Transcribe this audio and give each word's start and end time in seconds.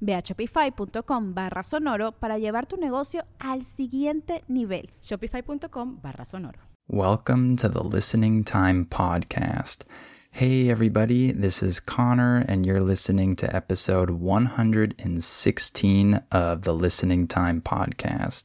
Ve 0.00 0.14
a 0.14 0.22
shopify.com 0.22 1.34
barra 1.34 1.62
sonoro 1.62 2.12
para 2.12 2.38
llevar 2.38 2.66
tu 2.66 2.76
negocio 2.76 3.24
al 3.38 3.64
siguiente 3.64 4.44
nivel. 4.48 4.90
Shopify.com 5.00 6.00
barra 6.02 6.24
sonoro. 6.24 6.60
Welcome 6.88 7.56
to 7.56 7.68
the 7.68 7.82
Listening 7.82 8.44
Time 8.44 8.86
Podcast. 8.86 9.84
Hey, 10.30 10.70
everybody, 10.70 11.32
this 11.32 11.62
is 11.62 11.80
Connor, 11.80 12.44
and 12.48 12.64
you're 12.64 12.80
listening 12.80 13.36
to 13.36 13.54
episode 13.54 14.10
116 14.10 16.22
of 16.30 16.62
the 16.62 16.72
Listening 16.72 17.26
Time 17.26 17.60
Podcast. 17.60 18.44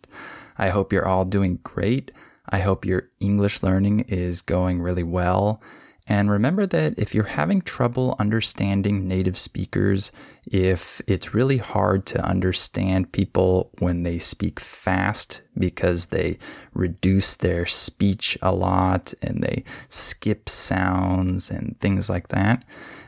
I 0.57 0.69
hope 0.69 0.91
you're 0.91 1.07
all 1.07 1.23
doing 1.23 1.59
great. 1.63 2.11
I 2.49 2.59
hope 2.59 2.83
your 2.83 3.09
English 3.19 3.63
learning 3.63 4.01
is 4.09 4.41
going 4.41 4.81
really 4.81 5.03
well. 5.03 5.61
And 6.05 6.29
remember 6.29 6.65
that 6.65 6.95
if 6.97 7.15
you're 7.15 7.23
having 7.23 7.61
trouble 7.61 8.17
understanding 8.19 9.07
native 9.07 9.37
speakers, 9.37 10.11
if 10.45 11.01
it's 11.07 11.33
really 11.33 11.57
hard 11.57 12.05
to 12.07 12.25
understand 12.25 13.13
people 13.13 13.71
when 13.79 14.03
they 14.03 14.19
speak 14.19 14.59
fast 14.59 15.43
because 15.57 16.07
they 16.07 16.37
reduce 16.73 17.35
their 17.35 17.65
speech 17.65 18.37
a 18.41 18.51
lot 18.51 19.13
and 19.21 19.41
they 19.41 19.63
skip 19.87 20.49
sounds 20.49 21.49
and 21.49 21.79
things 21.79 22.09
like 22.09 22.27
that, 22.29 22.65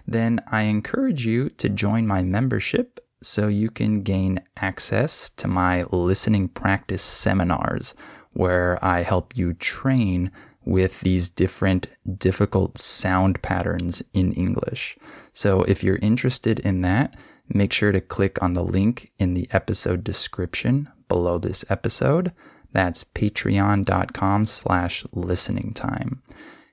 then 0.08 0.40
I 0.48 0.64
encourage 0.64 1.26
you 1.26 1.50
to 1.50 1.68
join 1.68 2.08
my 2.08 2.24
membership 2.24 3.02
so 3.22 3.48
you 3.48 3.70
can 3.70 4.04
gain 4.04 4.40
access 4.56 5.30
to 5.32 5.48
my 5.48 5.84
listening 5.92 6.48
practice 6.48 7.02
seminars 7.02 7.94
where 8.34 8.84
I 8.84 9.02
help 9.02 9.36
you 9.36 9.54
train 9.54 10.32
with 10.66 11.02
these 11.02 11.30
different 11.30 11.88
difficult 12.18 12.78
sound 12.78 13.42
patterns 13.42 14.04
in 14.14 14.34
English. 14.34 14.98
So 15.32 15.62
if 15.64 15.84
you're 15.84 15.98
interested 15.98 16.60
in 16.60 16.82
that, 16.82 17.16
make 17.48 17.72
sure 17.72 17.92
to 17.92 18.02
click 18.02 18.42
on 18.42 18.54
the 18.54 18.64
link 18.64 19.12
in 19.20 19.36
the 19.36 19.48
episode 19.52 20.04
description 20.04 20.90
below 21.08 21.38
this 21.38 21.64
episode. 21.70 22.32
That's 22.72 23.04
patreon.com 23.04 24.48
slash 24.48 25.06
listening 25.14 25.74
time. 25.74 26.24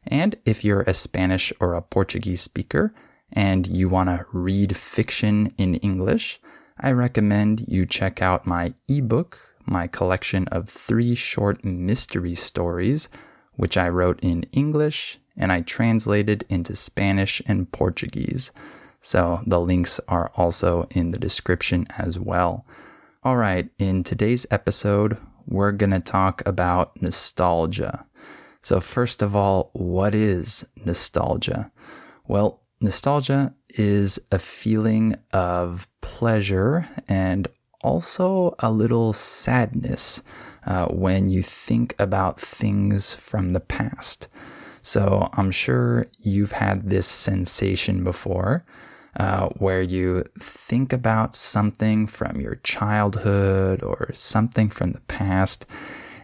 And 0.05 0.37
if 0.45 0.65
you're 0.65 0.83
a 0.83 0.95
Spanish 0.95 1.53
or 1.61 1.75
a 1.75 1.83
Portuguese 1.83 2.41
speaker 2.41 2.93
and 3.33 3.67
you 3.67 3.89
want 3.89 4.09
to 4.09 4.27
read 4.33 4.77
fiction 4.77 5.53
in 5.59 5.77
English, 5.77 6.41
I 6.81 6.91
recommend 6.93 7.67
you 7.69 7.87
check 7.87 8.21
out 8.21 8.47
my 8.47 8.75
ebook, 8.89 9.39
my 9.65 9.87
collection 9.87 10.49
of 10.49 10.69
three 10.69 11.15
short 11.15 11.65
mystery 11.65 12.35
stories 12.35 13.09
which 13.57 13.77
I 13.77 13.89
wrote 13.89 14.19
in 14.23 14.45
English 14.53 15.19
and 15.37 15.53
I 15.53 15.61
translated 15.61 16.45
into 16.49 16.77
Spanish 16.77 17.41
and 17.47 17.71
Portuguese. 17.71 18.51
So 19.01 19.41
the 19.47 19.61
links 19.61 20.01
are 20.09 20.31
also 20.37 20.87
in 20.91 21.11
the 21.11 21.19
description 21.19 21.87
as 21.99 22.19
well. 22.19 22.67
All 23.25 23.37
right, 23.37 23.69
in 23.79 24.05
today's 24.05 24.47
episode, 24.51 25.17
we're 25.47 25.73
going 25.73 25.91
to 25.91 26.01
talk 26.01 26.43
about 26.47 27.01
nostalgia. 27.01 28.07
So, 28.63 28.81
first 28.81 29.23
of 29.23 29.35
all, 29.35 29.71
what 29.75 30.15
is 30.15 30.65
nostalgia? 30.85 31.73
Well, 32.27 32.63
nostalgia 32.81 33.55
is 33.69 34.21
a 34.31 34.39
feeling 34.39 35.17
of 35.33 35.89
pleasure 36.01 36.89
and 37.09 37.49
also 37.83 38.55
a 38.61 38.71
little 38.71 39.13
sadness 39.13 40.23
uh, 40.67 40.87
when 40.87 41.29
you 41.29 41.43
think 41.43 41.95
about 41.99 42.41
things 42.41 43.15
from 43.15 43.51
the 43.51 43.61
past. 43.61 44.29
So 44.83 45.29
I'm 45.35 45.51
sure 45.51 46.07
you've 46.21 46.53
had 46.53 46.91
this 46.91 47.07
sensation 47.07 48.05
before. 48.05 48.65
Uh, 49.15 49.51
where 49.59 49.83
you 49.83 50.25
think 50.39 50.91
about 50.91 51.37
something 51.37 52.07
from 52.07 52.41
your 52.41 52.55
childhood 52.65 53.83
or 53.83 54.11
something 54.15 54.71
from 54.71 54.93
the 54.93 55.01
past, 55.01 55.67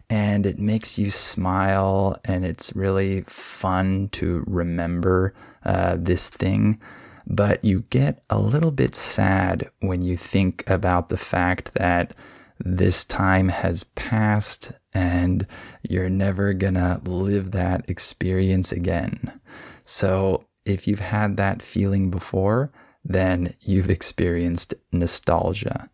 and 0.08 0.46
it 0.46 0.58
makes 0.58 0.98
you 0.98 1.10
smile, 1.10 2.16
and 2.24 2.46
it's 2.46 2.74
really 2.74 3.20
fun 3.26 4.08
to 4.10 4.42
remember 4.46 5.34
uh, 5.66 5.96
this 5.98 6.30
thing. 6.30 6.80
But 7.26 7.62
you 7.62 7.84
get 7.90 8.22
a 8.30 8.38
little 8.38 8.70
bit 8.70 8.94
sad 8.94 9.70
when 9.80 10.00
you 10.00 10.16
think 10.16 10.64
about 10.66 11.10
the 11.10 11.18
fact 11.18 11.74
that 11.74 12.14
this 12.60 13.04
time 13.04 13.48
has 13.48 13.84
passed 13.84 14.72
and 14.92 15.46
you're 15.88 16.10
never 16.10 16.52
gonna 16.52 17.00
live 17.04 17.52
that 17.52 17.88
experience 17.88 18.72
again. 18.72 19.40
So, 19.84 20.44
if 20.64 20.86
you've 20.86 21.00
had 21.00 21.36
that 21.36 21.62
feeling 21.62 22.10
before, 22.10 22.70
then 23.04 23.54
you've 23.60 23.90
experienced 23.90 24.74
nostalgia. 24.92 25.88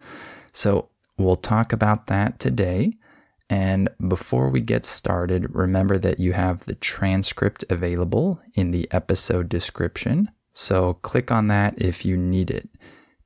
So, 0.53 0.89
we'll 1.19 1.37
talk 1.37 1.73
about 1.73 2.07
that 2.09 2.39
today. 2.39 2.97
And 3.51 3.89
before 4.09 4.49
we 4.49 4.63
get 4.63 4.87
started, 4.87 5.55
remember 5.55 5.99
that 5.99 6.19
you 6.19 6.33
have 6.33 6.61
the 6.61 6.75
transcript 6.75 7.65
available 7.69 8.41
in 8.55 8.71
the 8.71 8.89
episode 8.91 9.49
description. 9.49 10.31
So, 10.55 10.95
click 10.95 11.31
on 11.31 11.49
that 11.49 11.75
if 11.77 12.05
you 12.05 12.17
need 12.17 12.51
it. 12.51 12.69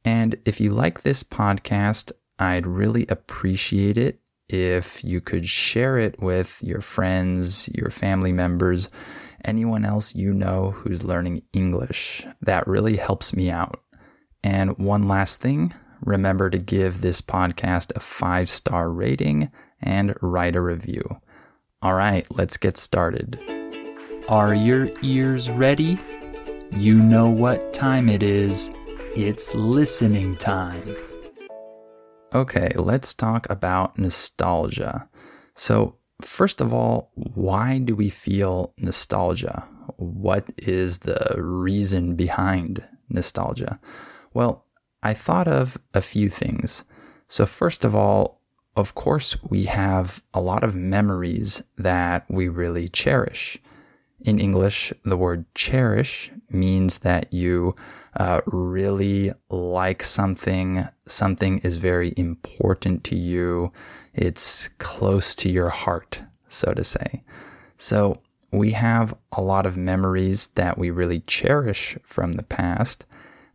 And 0.05 0.37
if 0.44 0.60
you 0.60 0.72
like 0.72 1.03
this 1.03 1.22
podcast, 1.22 2.12
I'd 2.38 2.66
really 2.66 3.06
appreciate 3.09 3.97
it 3.97 4.21
if 4.49 5.04
you 5.04 5.21
could 5.21 5.49
share 5.49 5.99
it 5.99 6.21
with 6.21 6.56
your 6.62 6.81
friends, 6.81 7.69
your 7.75 7.91
family 7.91 8.32
members, 8.32 8.88
anyone 9.44 9.84
else 9.84 10.15
you 10.15 10.32
know 10.32 10.71
who's 10.71 11.03
learning 11.03 11.43
English. 11.53 12.26
That 12.41 12.66
really 12.66 12.97
helps 12.97 13.34
me 13.34 13.50
out. 13.50 13.81
And 14.43 14.78
one 14.78 15.09
last 15.09 15.41
thing 15.41 15.75
remember 16.00 16.49
to 16.49 16.59
give 16.59 17.00
this 17.00 17.21
podcast 17.21 17.94
a 17.97 18.00
five 18.00 18.49
star 18.49 18.91
rating 18.91 19.50
and 19.81 20.15
write 20.22 20.56
a 20.56 20.60
review. 20.60 21.20
All 21.82 21.94
right, 21.94 22.26
let's 22.31 22.56
get 22.56 22.76
started. 22.76 23.38
Are 24.28 24.55
your 24.55 24.91
ears 25.03 25.50
ready? 25.50 25.99
You 26.70 27.03
know 27.03 27.28
what 27.31 27.72
time 27.72 28.09
it 28.09 28.22
is. 28.22 28.70
It's 29.16 29.55
listening 29.55 30.37
time. 30.37 30.97
Okay, 32.34 32.71
let's 32.75 33.15
talk 33.15 33.49
about 33.49 33.99
nostalgia. 33.99 35.09
So, 35.55 35.97
first 36.21 36.61
of 36.61 36.75
all, 36.75 37.11
why 37.15 37.78
do 37.78 37.97
we 37.97 38.11
feel 38.11 38.75
nostalgia? 38.78 39.65
What 39.97 40.53
is 40.58 40.99
the 40.99 41.35
reason 41.38 42.17
behind 42.17 42.85
nostalgia? 43.08 43.81
Well, 44.35 44.67
I 45.03 45.14
thought 45.14 45.49
of 45.49 45.79
a 45.94 46.03
few 46.03 46.29
things. 46.29 46.85
So, 47.29 47.47
first 47.47 47.82
of 47.82 47.94
all, 47.94 48.43
of 48.76 48.94
course, 48.94 49.43
we 49.43 49.64
have 49.64 50.23
a 50.35 50.41
lot 50.43 50.62
of 50.62 50.76
memories 50.76 51.62
that 51.79 52.26
we 52.29 52.49
really 52.49 52.91
cherish. 52.91 53.56
In 54.20 54.41
English, 54.41 54.93
the 55.05 55.17
word 55.17 55.44
cherish 55.55 56.32
means 56.50 56.99
that 56.99 57.32
you 57.32 57.76
uh, 58.17 58.41
really 58.47 59.32
like 59.49 60.03
something, 60.03 60.88
something 61.06 61.59
is 61.59 61.76
very 61.76 62.15
important 62.17 63.05
to 63.05 63.17
you, 63.17 63.73
it's 64.12 64.69
close 64.79 65.37
to 65.37 65.49
your 65.49 65.69
heart, 65.69 66.23
so 66.49 66.75
to 66.75 66.82
say. 66.82 67.23
So 67.76 68.20
we 68.50 68.73
have 68.73 69.15
a 69.32 69.41
lot 69.41 69.67
of 69.67 69.76
memories 69.76 70.49
that 70.49 70.79
we 70.79 70.91
really 70.91 71.20
cherish 71.20 71.97
from 72.03 72.32
the 72.32 72.43
past, 72.43 73.05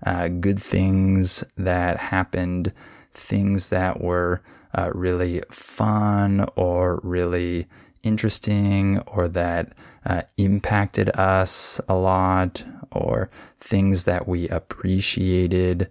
uh, 0.06 0.30
good 0.30 0.60
things 0.62 1.44
that 1.57 1.98
happened, 1.98 2.71
things 3.13 3.68
that 3.69 4.00
were 4.00 4.42
uh, 4.77 4.92
really 4.94 5.42
fun 5.51 6.48
or 6.56 7.01
really 7.04 7.68
interesting 8.04 9.00
or 9.07 9.27
that 9.27 9.74
uh, 10.05 10.21
impacted 10.38 11.09
us 11.17 11.79
a 11.88 11.95
lot 11.95 12.63
or 12.91 13.29
things 13.59 14.03
that 14.03 14.27
we 14.27 14.47
appreciated, 14.50 15.89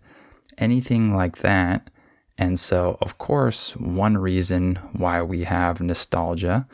anything 0.59 1.15
like 1.15 1.39
that. 1.39 1.91
And 2.39 2.59
so, 2.59 2.99
of 3.01 3.19
course, 3.19 3.77
one 3.77 4.19
reason 4.19 4.77
why 4.93 5.23
we 5.23 5.45
have 5.45 5.81
nostalgia 5.81 6.67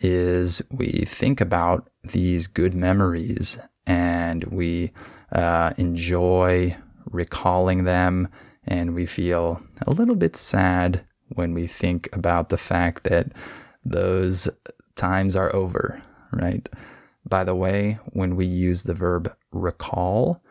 is 0.00 0.62
we 0.70 1.04
think 1.06 1.40
about 1.40 1.88
these 2.02 2.46
good 2.46 2.74
memories 2.74 3.58
and 3.86 4.44
we 4.44 4.92
uh, 5.32 5.72
enjoy 5.76 6.76
recalling 7.06 7.84
them 7.84 8.28
and 8.66 8.94
we 8.94 9.06
feel 9.06 9.62
a 9.86 9.90
little 9.92 10.16
bit 10.16 10.36
sad 10.36 11.04
when 11.28 11.54
we 11.54 11.66
think 11.66 12.08
about 12.14 12.48
the 12.48 12.56
fact 12.56 13.04
that 13.04 13.32
those 13.84 14.48
times 14.96 15.36
are 15.36 15.54
over, 15.54 16.02
right? 16.34 16.68
By 17.26 17.44
the 17.44 17.54
way, 17.54 17.98
when 18.12 18.36
we 18.36 18.46
use 18.46 18.82
the 18.82 18.94
verb 18.94 19.34
recall, 19.50 20.42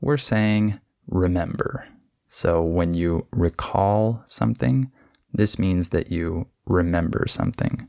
we're 0.00 0.18
saying 0.18 0.80
remember. 1.06 1.86
So 2.28 2.62
when 2.62 2.92
you 2.92 3.26
recall 3.30 4.22
something, 4.26 4.90
this 5.32 5.58
means 5.58 5.88
that 5.90 6.12
you 6.12 6.46
remember 6.66 7.26
something. 7.28 7.88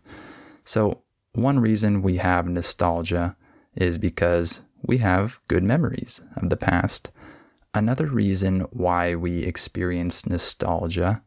So 0.63 1.01
one 1.33 1.59
reason 1.59 2.01
we 2.01 2.17
have 2.17 2.47
nostalgia 2.47 3.35
is 3.75 3.97
because 3.97 4.61
we 4.81 4.99
have 4.99 5.39
good 5.47 5.63
memories 5.63 6.21
of 6.37 6.49
the 6.49 6.57
past. 6.57 7.11
Another 7.73 8.07
reason 8.07 8.61
why 8.71 9.15
we 9.15 9.43
experience 9.43 10.25
nostalgia 10.25 11.21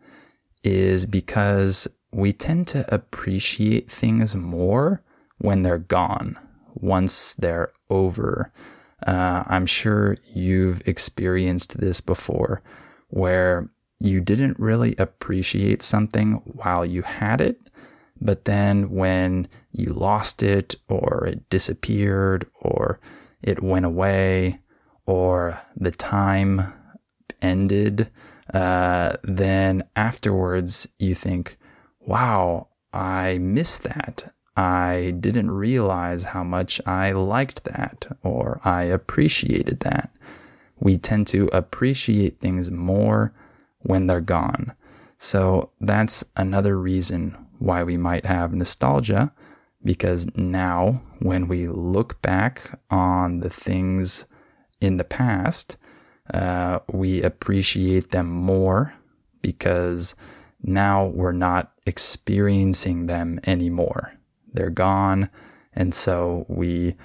is 0.65 1.07
because 1.07 1.87
we 2.13 2.33
tend 2.33 2.67
to 2.69 2.95
appreciate 2.95 3.91
things 3.91 4.35
more 4.35 5.03
when 5.43 5.63
they're 5.63 5.79
gone, 5.79 6.39
once 6.75 7.35
they're 7.35 7.73
over. 7.91 8.53
Uh, 9.05 9.43
I'm 9.47 9.67
sure 9.67 10.17
you've 10.33 10.87
experienced 10.87 11.79
this 11.79 12.01
before 12.01 12.63
where 13.09 13.69
you 13.99 14.21
didn't 14.21 14.59
really 14.59 14.95
appreciate 14.97 15.83
something 15.83 16.35
while 16.45 16.87
you 16.87 17.03
had 17.03 17.41
it, 17.41 17.61
but 18.21 18.45
then 18.45 18.91
when 18.91 19.49
you 19.73 19.93
lost 19.93 20.43
it 20.43 20.77
or 20.89 21.27
it 21.27 21.51
disappeared 21.51 22.47
or 22.61 23.01
it 23.43 23.63
went 23.63 23.85
away 23.85 24.61
or 25.07 25.61
the 25.77 25.91
time 25.91 26.73
ended, 27.43 28.09
uh, 28.55 29.15
then 29.25 29.83
afterwards 29.97 30.87
you 31.01 31.17
think, 31.17 31.59
wow, 32.01 32.69
I 32.93 33.39
missed 33.39 33.83
that. 33.83 34.33
I 34.57 35.15
didn't 35.19 35.51
realize 35.51 36.25
how 36.25 36.45
much 36.45 36.81
I 36.87 37.13
liked 37.13 37.65
that 37.65 38.07
or 38.23 38.61
I 38.65 38.83
appreciated 38.85 39.81
that. 39.81 40.15
We 40.79 40.99
tend 40.99 41.27
to 41.29 41.49
appreciate 41.53 42.39
things 42.39 42.71
more 42.71 43.33
when 43.81 44.07
they're 44.07 44.21
gone. 44.21 44.73
So 45.19 45.71
that's 45.81 46.25
another 46.37 46.79
reason 46.79 47.37
why 47.59 47.85
we 47.85 47.97
might 47.97 48.27
have 48.27 48.53
nostalgia 48.53 49.33
because 49.85 50.27
now 50.37 51.01
when 51.21 51.49
we 51.49 51.69
look 51.69 52.21
back 52.23 52.79
on 52.91 53.41
the 53.41 53.51
things 53.51 54.27
in 54.81 54.97
the 54.97 55.05
past, 55.05 55.77
uh, 56.35 56.81
we 56.93 57.23
appreciate 57.23 58.11
them 58.11 58.27
more 58.29 58.95
because 59.41 60.15
now 60.63 61.07
we're 61.07 61.33
not 61.33 61.73
experiencing 61.87 63.07
them 63.07 63.41
anymore. 63.47 64.13
They're 64.53 64.71
gone. 64.71 65.31
And 65.73 65.95
so 65.95 66.47
we 66.49 66.97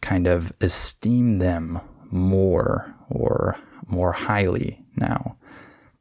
kind 0.00 0.26
of 0.26 0.52
esteem 0.60 1.38
them 1.38 1.80
more 2.10 2.94
or 3.10 3.56
more 3.86 4.12
highly 4.12 4.84
now. 4.96 5.36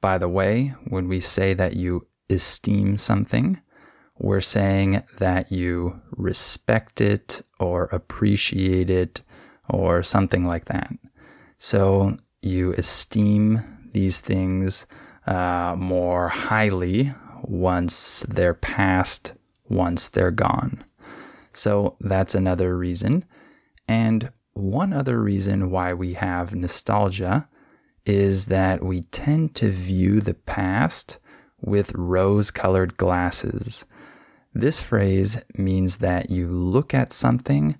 By 0.01 0.17
the 0.17 0.29
way, 0.29 0.73
when 0.87 1.07
we 1.07 1.19
say 1.19 1.53
that 1.53 1.75
you 1.75 2.07
esteem 2.29 2.97
something, 2.97 3.61
we're 4.19 4.41
saying 4.41 5.03
that 5.17 5.51
you 5.51 6.01
respect 6.11 7.01
it 7.01 7.41
or 7.59 7.85
appreciate 7.85 8.89
it 8.89 9.21
or 9.69 10.03
something 10.03 10.45
like 10.45 10.65
that. 10.65 10.93
So 11.57 12.17
you 12.41 12.73
esteem 12.73 13.61
these 13.93 14.21
things 14.21 14.85
uh, 15.25 15.75
more 15.77 16.27
highly 16.29 17.13
once 17.43 18.25
they're 18.27 18.53
past, 18.53 19.33
once 19.69 20.09
they're 20.09 20.31
gone. 20.31 20.83
So 21.53 21.97
that's 21.99 22.35
another 22.35 22.77
reason. 22.77 23.25
And 23.87 24.31
one 24.53 24.93
other 24.93 25.21
reason 25.21 25.71
why 25.71 25.93
we 25.93 26.13
have 26.13 26.55
nostalgia 26.55 27.47
is 28.05 28.47
that 28.47 28.83
we 28.83 29.01
tend 29.03 29.55
to 29.55 29.69
view 29.69 30.21
the 30.21 30.33
past 30.33 31.17
with 31.61 31.93
rose 31.93 32.51
colored 32.51 32.97
glasses. 32.97 33.85
This 34.53 34.81
phrase 34.81 35.41
means 35.57 35.97
that 35.97 36.29
you 36.29 36.47
look 36.47 36.93
at 36.93 37.13
something 37.13 37.77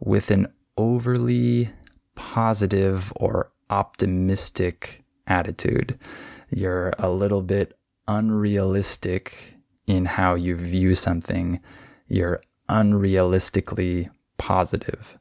with 0.00 0.30
an 0.30 0.46
overly 0.76 1.70
positive 2.14 3.12
or 3.16 3.52
optimistic 3.70 5.04
attitude. 5.26 5.98
You're 6.50 6.92
a 6.98 7.08
little 7.08 7.42
bit 7.42 7.78
unrealistic 8.08 9.54
in 9.86 10.04
how 10.04 10.34
you 10.34 10.56
view 10.56 10.94
something. 10.94 11.60
You're 12.08 12.40
unrealistically 12.70 14.08
positive. 14.38 15.18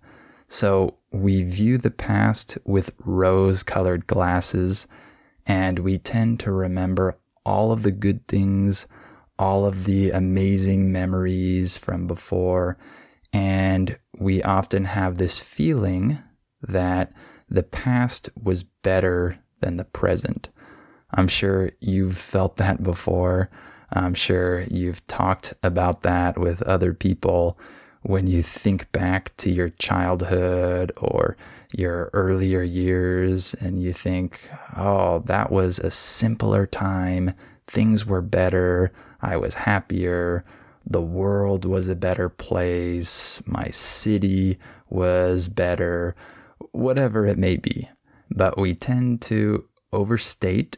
So 0.48 0.98
we 1.12 1.44
view 1.44 1.78
the 1.78 1.92
past 1.92 2.58
with 2.66 2.92
rose 3.00 3.64
colored 3.64 4.08
glasses 4.08 4.88
and 5.46 5.80
we 5.80 5.98
tend 5.98 6.40
to 6.42 6.52
remember 6.52 7.18
all 7.46 7.72
of 7.72 7.84
the 7.84 7.92
good 7.92 8.28
things, 8.28 8.86
all 9.40 9.66
of 9.66 9.86
the 9.86 10.12
amazing 10.12 10.92
memories 10.92 11.78
from 11.78 12.06
before. 12.06 12.78
And 13.34 13.98
we 14.20 14.44
often 14.44 14.86
have 14.86 15.18
this 15.18 15.40
feeling 15.40 16.20
that 16.62 17.12
the 17.50 17.64
past 17.64 18.30
was 18.42 18.64
better 18.64 19.40
than 19.62 19.78
the 19.78 19.86
present. 19.86 20.50
I'm 21.12 21.28
sure 21.28 21.72
you've 21.80 22.18
felt 22.18 22.58
that 22.58 22.84
before. 22.84 23.50
I'm 23.92 24.14
sure 24.14 24.62
you've 24.70 25.06
talked 25.08 25.54
about 25.64 26.04
that 26.04 26.38
with 26.38 26.62
other 26.64 26.94
people 26.94 27.58
when 28.02 28.28
you 28.28 28.42
think 28.42 28.92
back 28.92 29.36
to 29.38 29.52
your 29.52 29.70
childhood 29.70 30.92
or 30.98 31.36
your 31.74 32.10
earlier 32.14 32.62
years 32.62 33.54
and 33.56 33.82
you 33.82 33.92
think, 33.94 34.50
oh, 34.78 35.20
that 35.26 35.52
was 35.52 35.80
a 35.80 35.92
simpler 35.92 36.66
time. 36.66 37.34
Things 37.68 38.06
were 38.06 38.22
better. 38.22 38.92
I 39.22 39.38
was 39.38 39.54
happier. 39.54 40.44
The 40.86 41.02
world 41.02 41.66
was 41.66 41.88
a 41.88 41.96
better 41.96 42.30
place. 42.30 43.44
My 43.46 43.70
city 43.70 44.58
was 44.90 45.50
better. 45.50 46.16
Whatever 46.72 47.28
it 47.28 47.38
may 47.38 47.58
be. 47.58 47.90
But 48.32 48.58
we 48.58 48.76
tend 48.76 49.22
to 49.24 49.66
overstate 49.92 50.78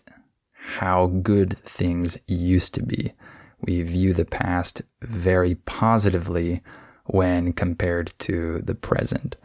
how 0.62 1.08
good 1.08 1.58
things 1.60 2.18
used 2.28 2.74
to 2.76 2.84
be. 2.84 3.14
We 3.62 3.82
view 3.82 4.14
the 4.14 4.26
past 4.26 4.82
very 5.02 5.56
positively 5.56 6.62
when 7.06 7.54
compared 7.54 8.14
to 8.20 8.60
the 8.60 8.76
present. 8.76 9.36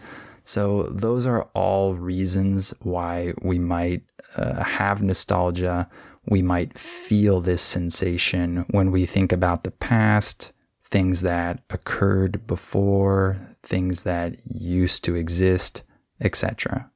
So, 0.44 0.85
those 0.85 1.26
are 1.26 1.49
all 1.54 1.94
reasons 1.94 2.73
why 2.80 3.35
we 3.42 3.58
might 3.58 4.02
uh, 4.37 4.62
have 4.62 5.02
nostalgia. 5.02 5.88
We 6.26 6.40
might 6.42 6.78
feel 6.78 7.40
this 7.40 7.62
sensation 7.62 8.64
when 8.70 8.92
we 8.92 9.06
think 9.06 9.32
about 9.32 9.64
the 9.64 9.73
past, 9.73 10.52
things 10.85 11.23
that 11.23 11.64
occurred 11.70 12.46
before, 12.46 13.56
things 13.64 14.04
that 14.04 14.37
used 14.46 15.04
to 15.04 15.16
exist, 15.16 15.82
etc. 16.20 16.90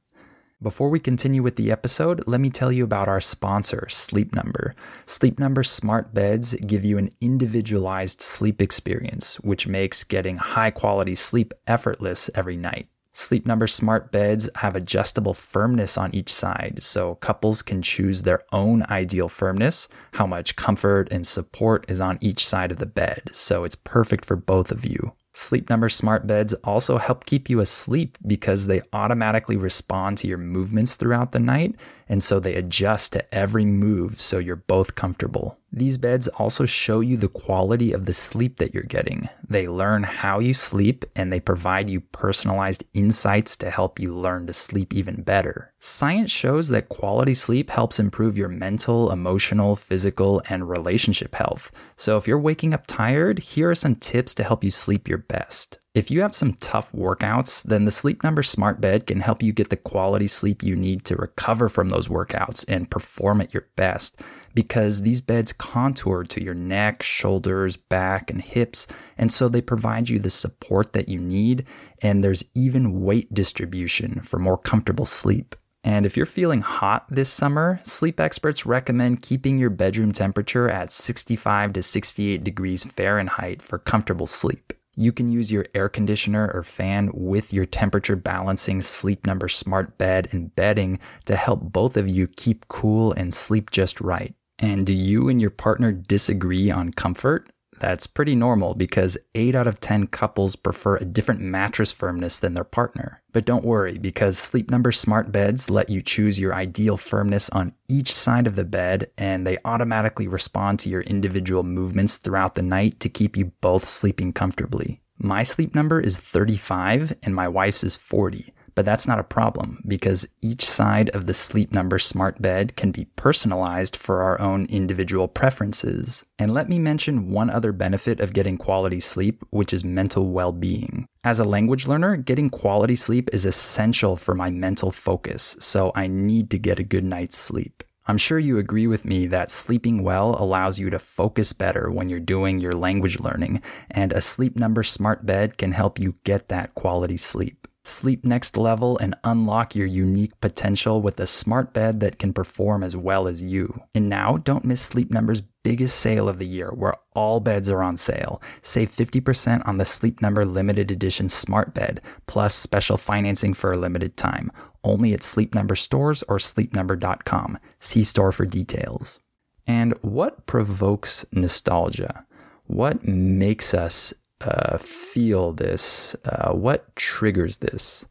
Before 0.63 0.89
we 0.89 0.99
continue 0.99 1.41
with 1.41 1.55
the 1.55 1.71
episode, 1.71 2.21
let 2.27 2.39
me 2.39 2.51
tell 2.51 2.71
you 2.71 2.83
about 2.83 3.07
our 3.07 3.19
sponsor, 3.19 3.87
Sleep 3.89 4.35
Number. 4.35 4.75
Sleep 5.07 5.39
Number 5.39 5.63
smart 5.63 6.13
beds 6.13 6.53
give 6.67 6.85
you 6.85 6.99
an 6.99 7.09
individualized 7.19 8.21
sleep 8.21 8.61
experience, 8.61 9.39
which 9.39 9.67
makes 9.67 10.03
getting 10.03 10.37
high 10.37 10.69
quality 10.69 11.15
sleep 11.15 11.55
effortless 11.65 12.29
every 12.35 12.57
night. 12.57 12.87
Sleep 13.11 13.47
Number 13.47 13.65
smart 13.65 14.11
beds 14.11 14.51
have 14.53 14.75
adjustable 14.75 15.33
firmness 15.33 15.97
on 15.97 16.13
each 16.13 16.31
side, 16.31 16.77
so 16.83 17.15
couples 17.15 17.63
can 17.63 17.81
choose 17.81 18.21
their 18.21 18.43
own 18.51 18.83
ideal 18.91 19.29
firmness, 19.29 19.87
how 20.11 20.27
much 20.27 20.57
comfort 20.57 21.11
and 21.11 21.25
support 21.25 21.89
is 21.89 21.99
on 21.99 22.19
each 22.21 22.47
side 22.47 22.71
of 22.71 22.77
the 22.77 22.85
bed, 22.85 23.23
so 23.31 23.63
it's 23.63 23.73
perfect 23.73 24.25
for 24.25 24.35
both 24.35 24.69
of 24.69 24.85
you. 24.85 25.11
Sleep 25.33 25.69
Number 25.69 25.87
smart 25.87 26.27
beds 26.27 26.53
also 26.65 26.97
help 26.97 27.25
keep 27.25 27.49
you 27.49 27.61
asleep 27.61 28.17
because 28.27 28.67
they 28.67 28.81
automatically 28.91 29.55
respond 29.55 30.17
to 30.19 30.27
your 30.27 30.37
movements 30.37 30.97
throughout 30.97 31.31
the 31.31 31.39
night 31.39 31.75
and 32.11 32.21
so 32.21 32.41
they 32.41 32.55
adjust 32.55 33.13
to 33.13 33.33
every 33.33 33.63
move 33.63 34.19
so 34.19 34.37
you're 34.37 34.57
both 34.57 34.95
comfortable. 34.95 35.57
These 35.71 35.97
beds 35.97 36.27
also 36.27 36.65
show 36.65 36.99
you 36.99 37.15
the 37.15 37.29
quality 37.29 37.93
of 37.93 38.05
the 38.05 38.13
sleep 38.13 38.57
that 38.57 38.73
you're 38.73 38.83
getting. 38.83 39.29
They 39.47 39.69
learn 39.69 40.03
how 40.03 40.39
you 40.39 40.53
sleep 40.53 41.05
and 41.15 41.31
they 41.31 41.39
provide 41.39 41.89
you 41.89 42.01
personalized 42.01 42.83
insights 42.93 43.55
to 43.57 43.69
help 43.69 43.97
you 43.97 44.13
learn 44.13 44.45
to 44.47 44.53
sleep 44.53 44.93
even 44.93 45.21
better. 45.23 45.71
Science 45.79 46.31
shows 46.31 46.67
that 46.67 46.89
quality 46.89 47.33
sleep 47.33 47.69
helps 47.69 47.97
improve 47.97 48.37
your 48.37 48.49
mental, 48.49 49.09
emotional, 49.09 49.77
physical, 49.77 50.41
and 50.49 50.67
relationship 50.67 51.33
health. 51.33 51.71
So 51.95 52.17
if 52.17 52.27
you're 52.27 52.37
waking 52.37 52.73
up 52.73 52.87
tired, 52.87 53.39
here 53.39 53.69
are 53.69 53.75
some 53.75 53.95
tips 53.95 54.35
to 54.35 54.43
help 54.43 54.65
you 54.65 54.71
sleep 54.71 55.07
your 55.07 55.19
best. 55.19 55.79
If 55.93 56.09
you 56.09 56.21
have 56.21 56.33
some 56.33 56.53
tough 56.53 56.89
workouts, 56.93 57.63
then 57.63 57.83
the 57.83 57.91
Sleep 57.91 58.23
Number 58.23 58.43
Smart 58.43 58.79
Bed 58.79 59.07
can 59.07 59.19
help 59.19 59.43
you 59.43 59.51
get 59.51 59.71
the 59.71 59.75
quality 59.75 60.25
sleep 60.25 60.63
you 60.63 60.73
need 60.77 61.03
to 61.03 61.17
recover 61.17 61.67
from 61.67 61.89
those 61.89 62.07
workouts 62.07 62.63
and 62.69 62.89
perform 62.89 63.41
at 63.41 63.53
your 63.53 63.67
best 63.75 64.21
because 64.53 65.01
these 65.01 65.19
beds 65.19 65.51
contour 65.51 66.23
to 66.23 66.41
your 66.41 66.53
neck, 66.53 67.03
shoulders, 67.03 67.75
back, 67.75 68.31
and 68.31 68.41
hips. 68.41 68.87
And 69.17 69.33
so 69.33 69.49
they 69.49 69.59
provide 69.59 70.07
you 70.07 70.17
the 70.17 70.29
support 70.29 70.93
that 70.93 71.09
you 71.09 71.19
need. 71.19 71.65
And 72.01 72.23
there's 72.23 72.45
even 72.55 73.01
weight 73.01 73.33
distribution 73.33 74.21
for 74.21 74.39
more 74.39 74.57
comfortable 74.57 75.05
sleep. 75.05 75.57
And 75.83 76.05
if 76.05 76.15
you're 76.15 76.25
feeling 76.25 76.61
hot 76.61 77.05
this 77.09 77.29
summer, 77.29 77.81
sleep 77.83 78.17
experts 78.21 78.65
recommend 78.65 79.23
keeping 79.23 79.59
your 79.59 79.69
bedroom 79.69 80.13
temperature 80.13 80.69
at 80.69 80.93
65 80.93 81.73
to 81.73 81.83
68 81.83 82.45
degrees 82.45 82.85
Fahrenheit 82.85 83.61
for 83.61 83.77
comfortable 83.77 84.27
sleep. 84.27 84.71
You 84.97 85.11
can 85.11 85.31
use 85.31 85.51
your 85.51 85.65
air 85.73 85.87
conditioner 85.87 86.51
or 86.53 86.63
fan 86.63 87.11
with 87.13 87.53
your 87.53 87.65
temperature 87.65 88.15
balancing 88.15 88.81
sleep 88.81 89.25
number 89.25 89.47
smart 89.47 89.97
bed 89.97 90.27
and 90.31 90.53
bedding 90.55 90.99
to 91.25 91.35
help 91.35 91.61
both 91.61 91.95
of 91.95 92.09
you 92.09 92.27
keep 92.27 92.67
cool 92.67 93.13
and 93.13 93.33
sleep 93.33 93.71
just 93.71 94.01
right. 94.01 94.35
And 94.59 94.85
do 94.85 94.93
you 94.93 95.29
and 95.29 95.39
your 95.39 95.49
partner 95.49 95.91
disagree 95.91 96.69
on 96.69 96.91
comfort? 96.91 97.49
That's 97.81 98.05
pretty 98.05 98.35
normal 98.35 98.75
because 98.75 99.17
8 99.33 99.55
out 99.55 99.65
of 99.65 99.79
10 99.79 100.05
couples 100.05 100.55
prefer 100.55 100.97
a 100.97 101.03
different 101.03 101.41
mattress 101.41 101.91
firmness 101.91 102.37
than 102.37 102.53
their 102.53 102.63
partner. 102.63 103.23
But 103.33 103.45
don't 103.45 103.65
worry 103.65 103.97
because 103.97 104.37
Sleep 104.37 104.69
Number 104.69 104.91
smart 104.91 105.31
beds 105.31 105.67
let 105.67 105.89
you 105.89 105.99
choose 105.99 106.39
your 106.39 106.53
ideal 106.53 106.95
firmness 106.95 107.49
on 107.49 107.73
each 107.89 108.13
side 108.13 108.45
of 108.45 108.55
the 108.55 108.65
bed 108.65 109.07
and 109.17 109.47
they 109.47 109.57
automatically 109.65 110.27
respond 110.27 110.77
to 110.81 110.89
your 110.89 111.01
individual 111.01 111.63
movements 111.63 112.17
throughout 112.17 112.53
the 112.53 112.61
night 112.61 112.99
to 112.99 113.09
keep 113.09 113.35
you 113.35 113.45
both 113.61 113.83
sleeping 113.83 114.31
comfortably. 114.31 115.01
My 115.17 115.41
sleep 115.41 115.73
number 115.73 115.99
is 115.99 116.19
35 116.19 117.15
and 117.23 117.33
my 117.33 117.47
wife's 117.47 117.83
is 117.83 117.97
40. 117.97 118.53
But 118.73 118.85
that's 118.85 119.07
not 119.07 119.19
a 119.19 119.23
problem 119.23 119.83
because 119.87 120.27
each 120.41 120.67
side 120.69 121.09
of 121.09 121.25
the 121.25 121.33
Sleep 121.33 121.71
Number 121.73 121.99
smart 121.99 122.41
bed 122.41 122.75
can 122.75 122.91
be 122.91 123.05
personalized 123.15 123.95
for 123.95 124.21
our 124.21 124.39
own 124.39 124.65
individual 124.67 125.27
preferences. 125.27 126.25
And 126.39 126.53
let 126.53 126.69
me 126.69 126.79
mention 126.79 127.31
one 127.31 127.49
other 127.49 127.71
benefit 127.73 128.19
of 128.19 128.33
getting 128.33 128.57
quality 128.57 128.99
sleep, 128.99 129.43
which 129.49 129.73
is 129.73 129.83
mental 129.83 130.27
well 130.27 130.51
being. 130.51 131.07
As 131.23 131.39
a 131.39 131.43
language 131.43 131.85
learner, 131.85 132.15
getting 132.15 132.49
quality 132.49 132.95
sleep 132.95 133.29
is 133.33 133.45
essential 133.45 134.15
for 134.17 134.33
my 134.33 134.49
mental 134.49 134.91
focus, 134.91 135.55
so 135.59 135.91
I 135.93 136.07
need 136.07 136.49
to 136.51 136.57
get 136.57 136.79
a 136.79 136.83
good 136.83 137.03
night's 137.03 137.37
sleep. 137.37 137.83
I'm 138.07 138.17
sure 138.17 138.39
you 138.39 138.57
agree 138.57 138.87
with 138.87 139.05
me 139.05 139.27
that 139.27 139.51
sleeping 139.51 140.01
well 140.01 140.35
allows 140.41 140.79
you 140.79 140.89
to 140.89 140.97
focus 140.97 141.53
better 141.53 141.91
when 141.91 142.09
you're 142.09 142.19
doing 142.19 142.57
your 142.57 142.73
language 142.73 143.19
learning, 143.19 143.61
and 143.91 144.11
a 144.11 144.21
Sleep 144.21 144.55
Number 144.55 144.81
smart 144.81 145.25
bed 145.25 145.57
can 145.57 145.71
help 145.71 145.99
you 145.99 146.15
get 146.23 146.49
that 146.49 146.73
quality 146.73 147.17
sleep. 147.17 147.60
Sleep 147.83 148.23
next 148.23 148.57
level 148.57 148.97
and 148.99 149.15
unlock 149.23 149.75
your 149.75 149.87
unique 149.87 150.39
potential 150.39 151.01
with 151.01 151.19
a 151.19 151.25
smart 151.25 151.73
bed 151.73 151.99
that 151.99 152.19
can 152.19 152.31
perform 152.31 152.83
as 152.83 152.95
well 152.95 153.27
as 153.27 153.41
you. 153.41 153.81
And 153.95 154.07
now, 154.07 154.37
don't 154.37 154.65
miss 154.65 154.81
Sleep 154.81 155.09
Number's 155.09 155.41
biggest 155.63 155.99
sale 155.99 156.29
of 156.29 156.37
the 156.37 156.45
year 156.47 156.69
where 156.69 156.93
all 157.15 157.39
beds 157.39 157.69
are 157.69 157.81
on 157.81 157.97
sale. 157.97 158.39
Save 158.61 158.91
50% 158.91 159.67
on 159.67 159.77
the 159.77 159.85
Sleep 159.85 160.21
Number 160.21 160.43
limited 160.43 160.91
edition 160.91 161.27
smart 161.27 161.73
bed, 161.73 162.01
plus 162.27 162.53
special 162.53 162.97
financing 162.97 163.55
for 163.55 163.71
a 163.71 163.77
limited 163.77 164.15
time. 164.15 164.51
Only 164.83 165.13
at 165.13 165.23
Sleep 165.23 165.55
Number 165.55 165.75
stores 165.75 166.23
or 166.23 166.37
sleepnumber.com. 166.37 167.57
See 167.79 168.03
store 168.03 168.31
for 168.31 168.45
details. 168.45 169.19
And 169.65 169.93
what 170.01 170.45
provokes 170.45 171.25
nostalgia? 171.31 172.25
What 172.65 173.07
makes 173.07 173.73
us 173.73 174.13
uh, 174.43 174.77
feel 174.77 175.53
this? 175.53 176.15
Uh, 176.25 176.51
what 176.53 176.95
triggers 176.95 177.57
this? 177.57 178.05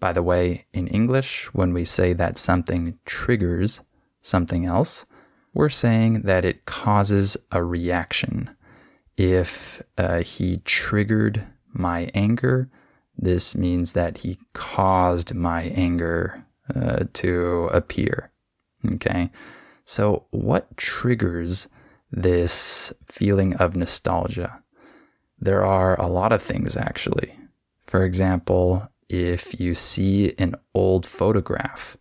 By 0.00 0.12
the 0.12 0.22
way, 0.22 0.66
in 0.72 0.88
English, 0.88 1.46
when 1.54 1.72
we 1.72 1.84
say 1.84 2.12
that 2.12 2.38
something 2.38 2.98
triggers 3.04 3.80
something 4.20 4.64
else, 4.64 5.04
we're 5.54 5.68
saying 5.70 6.22
that 6.22 6.44
it 6.44 6.66
causes 6.66 7.36
a 7.50 7.62
reaction. 7.64 8.50
If 9.16 9.82
uh, 9.96 10.18
he 10.18 10.58
triggered 10.58 11.44
my 11.72 12.10
anger, 12.14 12.68
this 13.16 13.56
means 13.56 13.92
that 13.92 14.18
he 14.18 14.38
caused 14.52 15.34
my 15.34 15.62
anger 15.62 16.44
uh, 16.74 17.04
to 17.14 17.70
appear. 17.72 18.30
Okay. 18.94 19.30
So, 19.84 20.26
what 20.30 20.76
triggers 20.76 21.68
this 22.10 22.92
feeling 23.06 23.54
of 23.54 23.76
nostalgia? 23.76 24.62
There 25.38 25.64
are 25.64 26.00
a 26.00 26.06
lot 26.06 26.32
of 26.32 26.42
things 26.42 26.76
actually. 26.76 27.36
For 27.86 28.04
example, 28.04 28.90
if 29.08 29.60
you 29.60 29.74
see 29.74 30.32
an 30.38 30.56
old 30.74 31.06
photograph, 31.06 31.96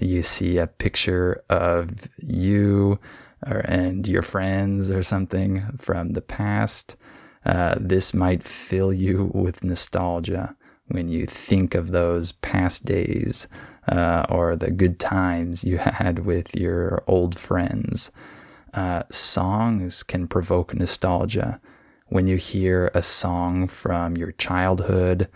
you 0.00 0.22
see 0.22 0.58
a 0.58 0.66
picture 0.66 1.42
of 1.48 1.90
you 2.18 2.98
or, 3.46 3.58
and 3.60 4.06
your 4.06 4.22
friends 4.22 4.90
or 4.90 5.02
something 5.02 5.62
from 5.78 6.10
the 6.10 6.20
past, 6.20 6.96
uh, 7.44 7.74
this 7.78 8.14
might 8.14 8.42
fill 8.42 8.92
you 8.92 9.30
with 9.34 9.64
nostalgia 9.64 10.54
when 10.88 11.08
you 11.08 11.26
think 11.26 11.74
of 11.74 11.90
those 11.90 12.32
past 12.32 12.84
days 12.84 13.48
uh, 13.88 14.24
or 14.28 14.56
the 14.56 14.70
good 14.70 15.00
times 15.00 15.64
you 15.64 15.78
had 15.78 16.20
with 16.20 16.54
your 16.54 17.02
old 17.06 17.38
friends. 17.38 18.10
Uh, 18.74 19.02
songs 19.10 20.02
can 20.02 20.26
provoke 20.26 20.74
nostalgia 20.74 21.60
when 22.12 22.26
you 22.26 22.36
hear 22.36 22.90
a 22.92 23.02
song 23.02 23.66
from 23.66 24.18
your 24.18 24.32
childhood 24.32 25.26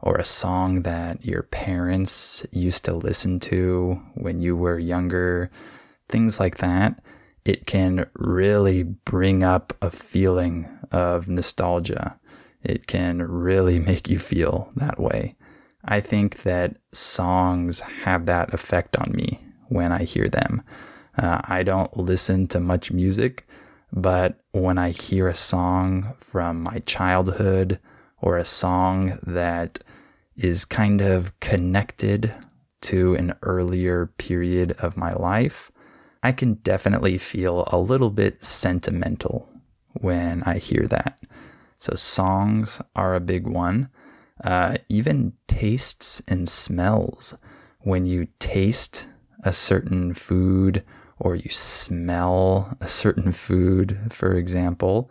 or 0.00 0.16
a 0.16 0.24
song 0.24 0.82
that 0.82 1.24
your 1.24 1.42
parents 1.44 2.44
used 2.52 2.84
to 2.84 2.92
listen 2.92 3.40
to 3.40 3.98
when 4.16 4.38
you 4.38 4.54
were 4.54 4.78
younger, 4.78 5.50
things 6.10 6.38
like 6.38 6.58
that, 6.58 7.02
it 7.46 7.66
can 7.66 8.04
really 8.16 8.82
bring 8.82 9.42
up 9.42 9.72
a 9.80 9.90
feeling 9.90 10.68
of 10.92 11.26
nostalgia. 11.26 12.20
It 12.62 12.86
can 12.86 13.22
really 13.22 13.78
make 13.90 14.10
you 14.10 14.18
feel 14.18 14.70
that 14.76 15.00
way. 15.00 15.36
I 15.86 16.00
think 16.00 16.42
that 16.42 16.76
songs 16.92 17.80
have 17.80 18.26
that 18.26 18.52
effect 18.52 18.94
on 18.98 19.10
me 19.12 19.40
when 19.68 19.90
I 19.90 20.04
hear 20.04 20.26
them. 20.26 20.62
Uh, 21.16 21.40
I 21.44 21.62
don't 21.62 21.96
listen 21.96 22.46
to 22.48 22.60
much 22.60 22.92
music, 22.92 23.48
but 23.92 24.40
when 24.52 24.78
I 24.78 24.90
hear 24.90 25.28
a 25.28 25.34
song 25.34 26.14
from 26.18 26.62
my 26.62 26.80
childhood 26.80 27.78
or 28.18 28.36
a 28.36 28.44
song 28.44 29.18
that 29.26 29.80
is 30.36 30.64
kind 30.64 31.00
of 31.00 31.38
connected 31.40 32.34
to 32.82 33.14
an 33.14 33.34
earlier 33.42 34.06
period 34.18 34.72
of 34.72 34.96
my 34.96 35.12
life, 35.12 35.70
I 36.22 36.32
can 36.32 36.54
definitely 36.54 37.18
feel 37.18 37.64
a 37.68 37.78
little 37.78 38.10
bit 38.10 38.42
sentimental 38.42 39.48
when 39.94 40.42
I 40.42 40.58
hear 40.58 40.86
that. 40.88 41.18
So, 41.78 41.94
songs 41.94 42.80
are 42.94 43.14
a 43.14 43.20
big 43.20 43.46
one. 43.46 43.88
Uh, 44.42 44.76
even 44.88 45.32
tastes 45.46 46.20
and 46.28 46.48
smells. 46.48 47.34
When 47.80 48.06
you 48.06 48.28
taste 48.38 49.08
a 49.42 49.52
certain 49.52 50.12
food 50.12 50.82
or 51.18 51.34
you 51.36 51.50
smell 51.50 52.76
a 52.80 52.88
certain 52.88 53.32
food, 53.32 53.98
for 54.10 54.34
example, 54.34 55.10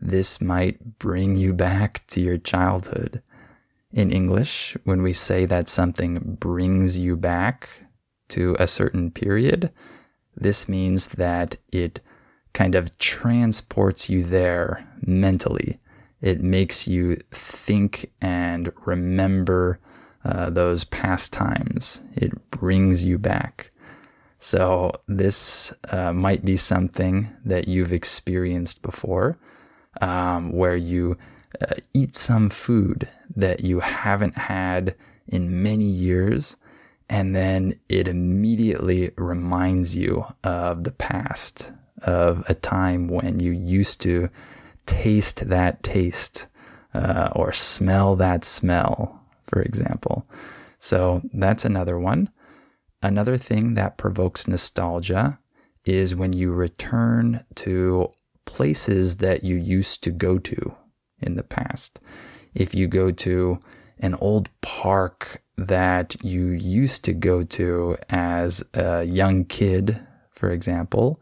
this 0.00 0.40
might 0.40 0.98
bring 0.98 1.36
you 1.36 1.52
back 1.52 2.06
to 2.08 2.20
your 2.20 2.38
childhood. 2.38 3.22
In 3.92 4.10
English, 4.10 4.76
when 4.84 5.02
we 5.02 5.12
say 5.12 5.44
that 5.46 5.68
something 5.68 6.36
brings 6.38 6.96
you 6.96 7.16
back 7.16 7.68
to 8.28 8.56
a 8.58 8.68
certain 8.68 9.10
period, 9.10 9.72
this 10.36 10.68
means 10.68 11.08
that 11.08 11.56
it 11.72 12.00
kind 12.52 12.74
of 12.74 12.96
transports 12.98 14.08
you 14.08 14.22
there 14.22 14.86
mentally. 15.04 15.80
It 16.20 16.42
makes 16.42 16.86
you 16.86 17.16
think 17.30 18.12
and 18.20 18.72
remember 18.86 19.80
uh, 20.24 20.50
those 20.50 20.84
past 20.84 21.32
times. 21.32 22.02
It 22.14 22.50
brings 22.50 23.04
you 23.04 23.18
back. 23.18 23.70
So, 24.42 24.92
this 25.06 25.72
uh, 25.90 26.14
might 26.14 26.46
be 26.46 26.56
something 26.56 27.28
that 27.44 27.68
you've 27.68 27.92
experienced 27.92 28.80
before, 28.80 29.38
um, 30.00 30.50
where 30.52 30.76
you 30.76 31.18
uh, 31.60 31.74
eat 31.92 32.16
some 32.16 32.48
food 32.48 33.06
that 33.36 33.60
you 33.60 33.80
haven't 33.80 34.38
had 34.38 34.94
in 35.28 35.62
many 35.62 35.84
years, 35.84 36.56
and 37.10 37.36
then 37.36 37.78
it 37.90 38.08
immediately 38.08 39.10
reminds 39.18 39.94
you 39.94 40.24
of 40.42 40.84
the 40.84 40.92
past, 40.92 41.72
of 42.02 42.42
a 42.48 42.54
time 42.54 43.08
when 43.08 43.40
you 43.40 43.52
used 43.52 44.00
to 44.00 44.30
taste 44.86 45.50
that 45.50 45.82
taste 45.82 46.46
uh, 46.94 47.28
or 47.32 47.52
smell 47.52 48.16
that 48.16 48.42
smell, 48.44 49.22
for 49.46 49.60
example. 49.60 50.26
So 50.78 51.20
that's 51.34 51.66
another 51.66 51.98
one. 51.98 52.30
Another 53.02 53.36
thing 53.36 53.74
that 53.74 53.96
provokes 53.96 54.46
nostalgia 54.46 55.38
is 55.84 56.14
when 56.14 56.32
you 56.32 56.52
return 56.52 57.44
to 57.54 58.12
places 58.44 59.16
that 59.16 59.42
you 59.42 59.56
used 59.56 60.02
to 60.04 60.10
go 60.10 60.38
to 60.38 60.74
in 61.18 61.36
the 61.36 61.42
past. 61.42 62.00
If 62.54 62.74
you 62.74 62.86
go 62.88 63.10
to 63.10 63.60
an 64.00 64.14
old 64.16 64.48
park 64.60 65.42
that 65.56 66.16
you 66.22 66.48
used 66.48 67.04
to 67.04 67.12
go 67.12 67.42
to 67.42 67.96
as 68.08 68.62
a 68.74 69.04
young 69.04 69.44
kid, 69.44 70.00
for 70.30 70.50
example, 70.50 71.20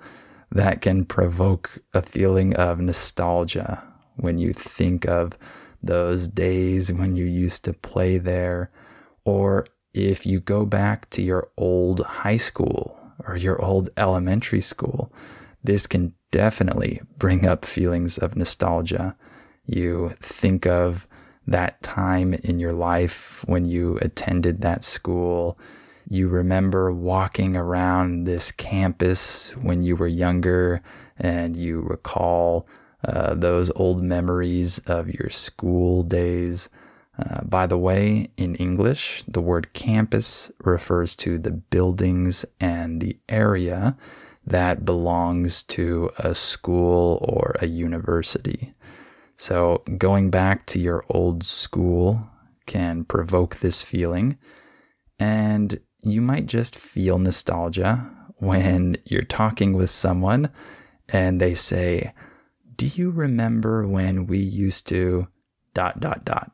that 0.50 0.80
can 0.80 1.04
provoke 1.04 1.78
a 1.92 2.02
feeling 2.02 2.56
of 2.56 2.80
nostalgia 2.80 3.84
when 4.16 4.38
you 4.38 4.52
think 4.52 5.06
of 5.06 5.36
those 5.82 6.26
days 6.26 6.92
when 6.92 7.14
you 7.14 7.24
used 7.24 7.64
to 7.64 7.72
play 7.72 8.18
there. 8.18 8.70
Or 9.24 9.64
if 9.94 10.26
you 10.26 10.40
go 10.40 10.64
back 10.64 11.08
to 11.10 11.22
your 11.22 11.50
old 11.56 12.00
high 12.04 12.36
school 12.36 12.98
or 13.26 13.36
your 13.36 13.62
old 13.62 13.90
elementary 13.96 14.60
school, 14.60 15.12
this 15.62 15.86
can 15.86 16.14
definitely 16.30 17.00
bring 17.16 17.46
up 17.46 17.64
feelings 17.64 18.18
of 18.18 18.36
nostalgia. 18.36 19.16
You 19.66 20.14
think 20.20 20.66
of 20.66 21.08
that 21.46 21.82
time 21.82 22.34
in 22.34 22.60
your 22.60 22.72
life 22.72 23.42
when 23.46 23.64
you 23.64 23.98
attended 24.02 24.60
that 24.60 24.84
school. 24.84 25.58
You 26.08 26.28
remember 26.28 26.92
walking 26.92 27.56
around 27.56 28.24
this 28.24 28.52
campus 28.52 29.56
when 29.56 29.82
you 29.82 29.96
were 29.96 30.06
younger 30.06 30.82
and 31.18 31.56
you 31.56 31.80
recall 31.80 32.66
uh, 33.06 33.34
those 33.34 33.70
old 33.76 34.02
memories 34.02 34.78
of 34.80 35.08
your 35.08 35.30
school 35.30 36.02
days. 36.02 36.68
Uh, 37.18 37.42
by 37.42 37.66
the 37.66 37.78
way, 37.78 38.28
in 38.36 38.54
English, 38.56 39.24
the 39.26 39.40
word 39.40 39.72
campus 39.72 40.52
refers 40.60 41.16
to 41.16 41.38
the 41.38 41.50
buildings 41.50 42.44
and 42.60 43.00
the 43.00 43.18
area 43.28 43.96
that 44.46 44.84
belongs 44.84 45.62
to 45.62 46.10
a 46.18 46.34
school 46.34 47.18
or 47.20 47.56
a 47.60 47.66
university. 47.66 48.72
So 49.36 49.82
going 49.98 50.30
back 50.30 50.66
to 50.66 50.80
your 50.80 51.04
old 51.08 51.44
school 51.44 52.28
can 52.66 53.04
provoke 53.04 53.56
this 53.56 53.82
feeling. 53.82 54.38
And 55.18 55.80
you 56.02 56.20
might 56.20 56.46
just 56.46 56.76
feel 56.76 57.18
nostalgia 57.18 58.10
when 58.36 58.96
you're 59.04 59.22
talking 59.22 59.72
with 59.72 59.90
someone 59.90 60.50
and 61.08 61.40
they 61.40 61.54
say, 61.54 62.12
Do 62.76 62.86
you 62.86 63.10
remember 63.10 63.86
when 63.86 64.26
we 64.26 64.38
used 64.38 64.86
to 64.88 65.28
dot, 65.74 66.00
dot, 66.00 66.24
dot? 66.24 66.52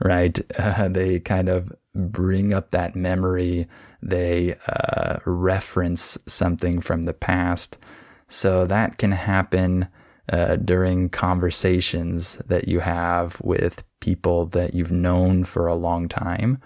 Right? 0.00 0.38
Uh, 0.58 0.88
they 0.90 1.20
kind 1.20 1.48
of 1.48 1.72
bring 1.94 2.52
up 2.52 2.70
that 2.70 2.96
memory. 2.96 3.66
They 4.02 4.54
uh, 4.66 5.18
reference 5.26 6.18
something 6.26 6.80
from 6.80 7.02
the 7.02 7.14
past. 7.14 7.78
So 8.28 8.64
that 8.66 8.98
can 8.98 9.12
happen 9.12 9.88
uh, 10.32 10.56
during 10.56 11.08
conversations 11.08 12.36
that 12.46 12.68
you 12.68 12.80
have 12.80 13.40
with 13.42 13.82
people 14.00 14.46
that 14.46 14.74
you've 14.74 14.92
known 14.92 15.42
for 15.42 15.66
a 15.66 15.74
long 15.74 16.08
time, 16.08 16.60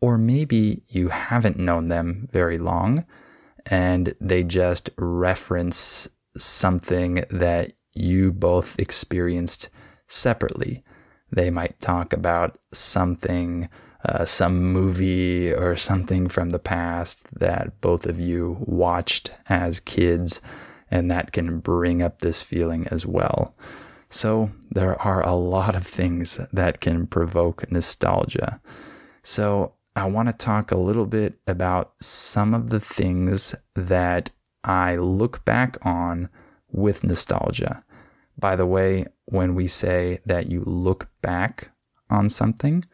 or 0.00 0.18
maybe 0.18 0.82
you 0.88 1.08
haven't 1.08 1.58
known 1.58 1.88
them 1.88 2.28
very 2.30 2.58
long 2.58 3.06
and 3.70 4.14
they 4.20 4.42
just 4.42 4.90
reference 4.96 6.08
something 6.36 7.24
that 7.30 7.72
you 7.94 8.32
both 8.32 8.78
experienced 8.78 9.68
separately. 10.06 10.82
They 11.30 11.50
might 11.50 11.80
talk 11.80 12.12
about 12.12 12.58
something, 12.72 13.68
uh, 14.04 14.24
some 14.24 14.72
movie 14.72 15.52
or 15.52 15.76
something 15.76 16.28
from 16.28 16.50
the 16.50 16.58
past 16.58 17.26
that 17.38 17.80
both 17.80 18.06
of 18.06 18.18
you 18.18 18.58
watched 18.60 19.30
as 19.48 19.80
kids 19.80 20.40
and 20.90 21.10
that 21.10 21.32
can 21.32 21.58
bring 21.60 22.02
up 22.02 22.20
this 22.20 22.42
feeling 22.42 22.86
as 22.88 23.04
well. 23.04 23.54
So, 24.10 24.50
there 24.70 25.00
are 25.02 25.22
a 25.22 25.34
lot 25.34 25.74
of 25.74 25.86
things 25.86 26.40
that 26.52 26.80
can 26.80 27.06
provoke 27.06 27.70
nostalgia. 27.70 28.60
So, 29.22 29.74
I 29.94 30.06
want 30.06 30.28
to 30.28 30.32
talk 30.32 30.70
a 30.70 30.78
little 30.78 31.06
bit 31.06 31.40
about 31.46 31.92
some 32.00 32.54
of 32.54 32.70
the 32.70 32.80
things 32.80 33.54
that 33.74 34.30
I 34.64 34.96
look 34.96 35.44
back 35.44 35.76
on 35.82 36.28
with 36.70 37.04
nostalgia. 37.04 37.84
By 38.38 38.56
the 38.56 38.66
way, 38.66 39.06
when 39.24 39.54
we 39.54 39.66
say 39.66 40.20
that 40.24 40.50
you 40.50 40.62
look 40.64 41.08
back 41.22 41.70
on 42.08 42.28
something, 42.28 42.84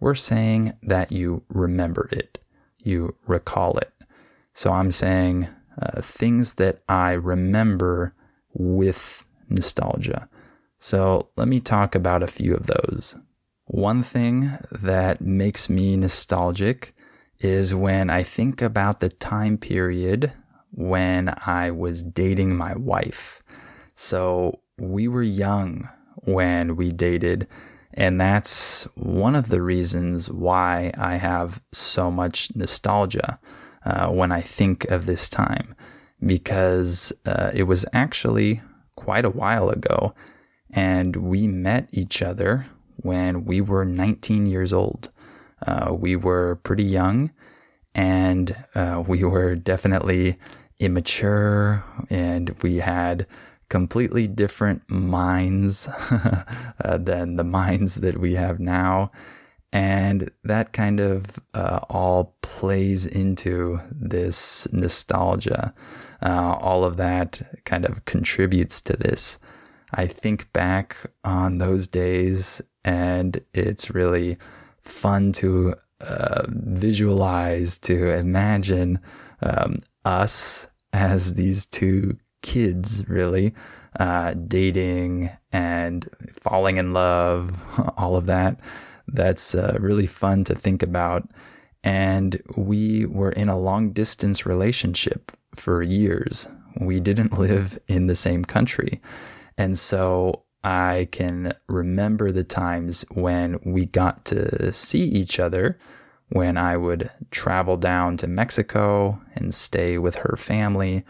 we're 0.00 0.14
saying 0.14 0.72
that 0.82 1.12
you 1.12 1.42
remember 1.48 2.08
it, 2.12 2.38
you 2.82 3.14
recall 3.26 3.78
it. 3.78 3.92
So 4.54 4.72
I'm 4.72 4.90
saying 4.90 5.48
uh, 5.80 6.00
things 6.00 6.54
that 6.54 6.82
I 6.88 7.12
remember 7.12 8.14
with 8.52 9.24
nostalgia. 9.48 10.28
So 10.78 11.28
let 11.36 11.48
me 11.48 11.60
talk 11.60 11.94
about 11.94 12.22
a 12.22 12.26
few 12.28 12.54
of 12.54 12.66
those. 12.66 13.16
One 13.66 14.02
thing 14.02 14.52
that 14.70 15.20
makes 15.20 15.68
me 15.68 15.96
nostalgic 15.96 16.94
is 17.40 17.74
when 17.74 18.08
I 18.08 18.22
think 18.22 18.62
about 18.62 19.00
the 19.00 19.08
time 19.08 19.58
period 19.58 20.32
when 20.70 21.34
I 21.46 21.70
was 21.70 22.02
dating 22.02 22.56
my 22.56 22.74
wife. 22.76 23.42
So 23.96 24.60
we 24.78 25.08
were 25.08 25.22
young 25.22 25.88
when 26.24 26.76
we 26.76 26.92
dated, 26.92 27.48
and 27.94 28.20
that's 28.20 28.84
one 28.94 29.34
of 29.34 29.48
the 29.48 29.62
reasons 29.62 30.30
why 30.30 30.92
I 30.98 31.14
have 31.16 31.62
so 31.72 32.10
much 32.10 32.54
nostalgia 32.54 33.38
uh, 33.86 34.08
when 34.08 34.30
I 34.30 34.42
think 34.42 34.84
of 34.90 35.06
this 35.06 35.30
time, 35.30 35.74
because 36.24 37.10
uh, 37.24 37.50
it 37.54 37.62
was 37.62 37.86
actually 37.94 38.60
quite 38.96 39.24
a 39.24 39.30
while 39.30 39.70
ago, 39.70 40.14
and 40.70 41.16
we 41.16 41.46
met 41.48 41.88
each 41.90 42.20
other 42.20 42.66
when 42.96 43.46
we 43.46 43.62
were 43.62 43.86
19 43.86 44.44
years 44.44 44.74
old. 44.74 45.10
Uh, 45.66 45.94
we 45.98 46.16
were 46.16 46.56
pretty 46.56 46.84
young, 46.84 47.30
and 47.94 48.54
uh, 48.74 49.02
we 49.06 49.24
were 49.24 49.54
definitely 49.54 50.36
immature, 50.78 51.82
and 52.10 52.54
we 52.62 52.76
had 52.76 53.26
completely 53.68 54.26
different 54.28 54.88
minds 54.90 55.88
uh, 56.84 56.98
than 56.98 57.36
the 57.36 57.44
minds 57.44 57.96
that 57.96 58.18
we 58.18 58.34
have 58.34 58.60
now. 58.60 59.10
And 59.72 60.30
that 60.44 60.72
kind 60.72 61.00
of 61.00 61.38
uh, 61.52 61.80
all 61.90 62.36
plays 62.42 63.04
into 63.04 63.80
this 63.90 64.66
nostalgia. 64.72 65.74
Uh, 66.22 66.56
all 66.60 66.84
of 66.84 66.96
that 66.96 67.42
kind 67.64 67.84
of 67.84 68.04
contributes 68.04 68.80
to 68.82 68.96
this. 68.96 69.38
I 69.92 70.06
think 70.06 70.52
back 70.52 70.96
on 71.24 71.58
those 71.58 71.86
days, 71.86 72.62
and 72.84 73.40
it's 73.52 73.90
really 73.90 74.38
fun 74.80 75.32
to 75.32 75.74
uh, 76.00 76.42
visualize, 76.48 77.78
to 77.78 78.10
imagine 78.10 79.00
um, 79.42 79.78
us 80.04 80.68
as 80.92 81.34
these 81.34 81.66
two 81.66 82.16
kids, 82.46 83.06
really, 83.08 83.52
uh, 83.98 84.34
dating 84.46 85.30
and 85.50 86.08
falling 86.40 86.76
in 86.76 86.92
love, 86.92 87.60
all 87.96 88.16
of 88.16 88.26
that. 88.26 88.60
That's 89.08 89.54
uh, 89.54 89.76
really 89.80 90.06
fun 90.06 90.44
to 90.44 90.54
think 90.54 90.82
about. 90.82 91.28
And 91.82 92.40
we 92.56 93.04
were 93.06 93.32
in 93.32 93.48
a 93.48 93.58
long 93.58 93.92
distance 93.92 94.46
relationship 94.46 95.32
for 95.56 95.82
years. 95.82 96.48
We 96.80 97.00
didn't 97.00 97.38
live 97.38 97.78
in 97.88 98.06
the 98.06 98.14
same 98.14 98.44
country. 98.44 99.02
And 99.58 99.76
so 99.76 100.44
I 100.62 101.08
can 101.10 101.52
remember 101.68 102.30
the 102.30 102.44
times 102.44 103.04
when 103.10 103.58
we 103.64 103.86
got 103.86 104.24
to 104.26 104.72
see 104.72 105.02
each 105.02 105.40
other 105.40 105.78
when 106.28 106.56
I 106.56 106.76
would 106.76 107.10
travel 107.32 107.76
down 107.76 108.16
to 108.18 108.28
Mexico 108.28 109.20
and 109.34 109.54
stay 109.54 109.98
with 109.98 110.16
her 110.16 110.36
family, 110.36 111.04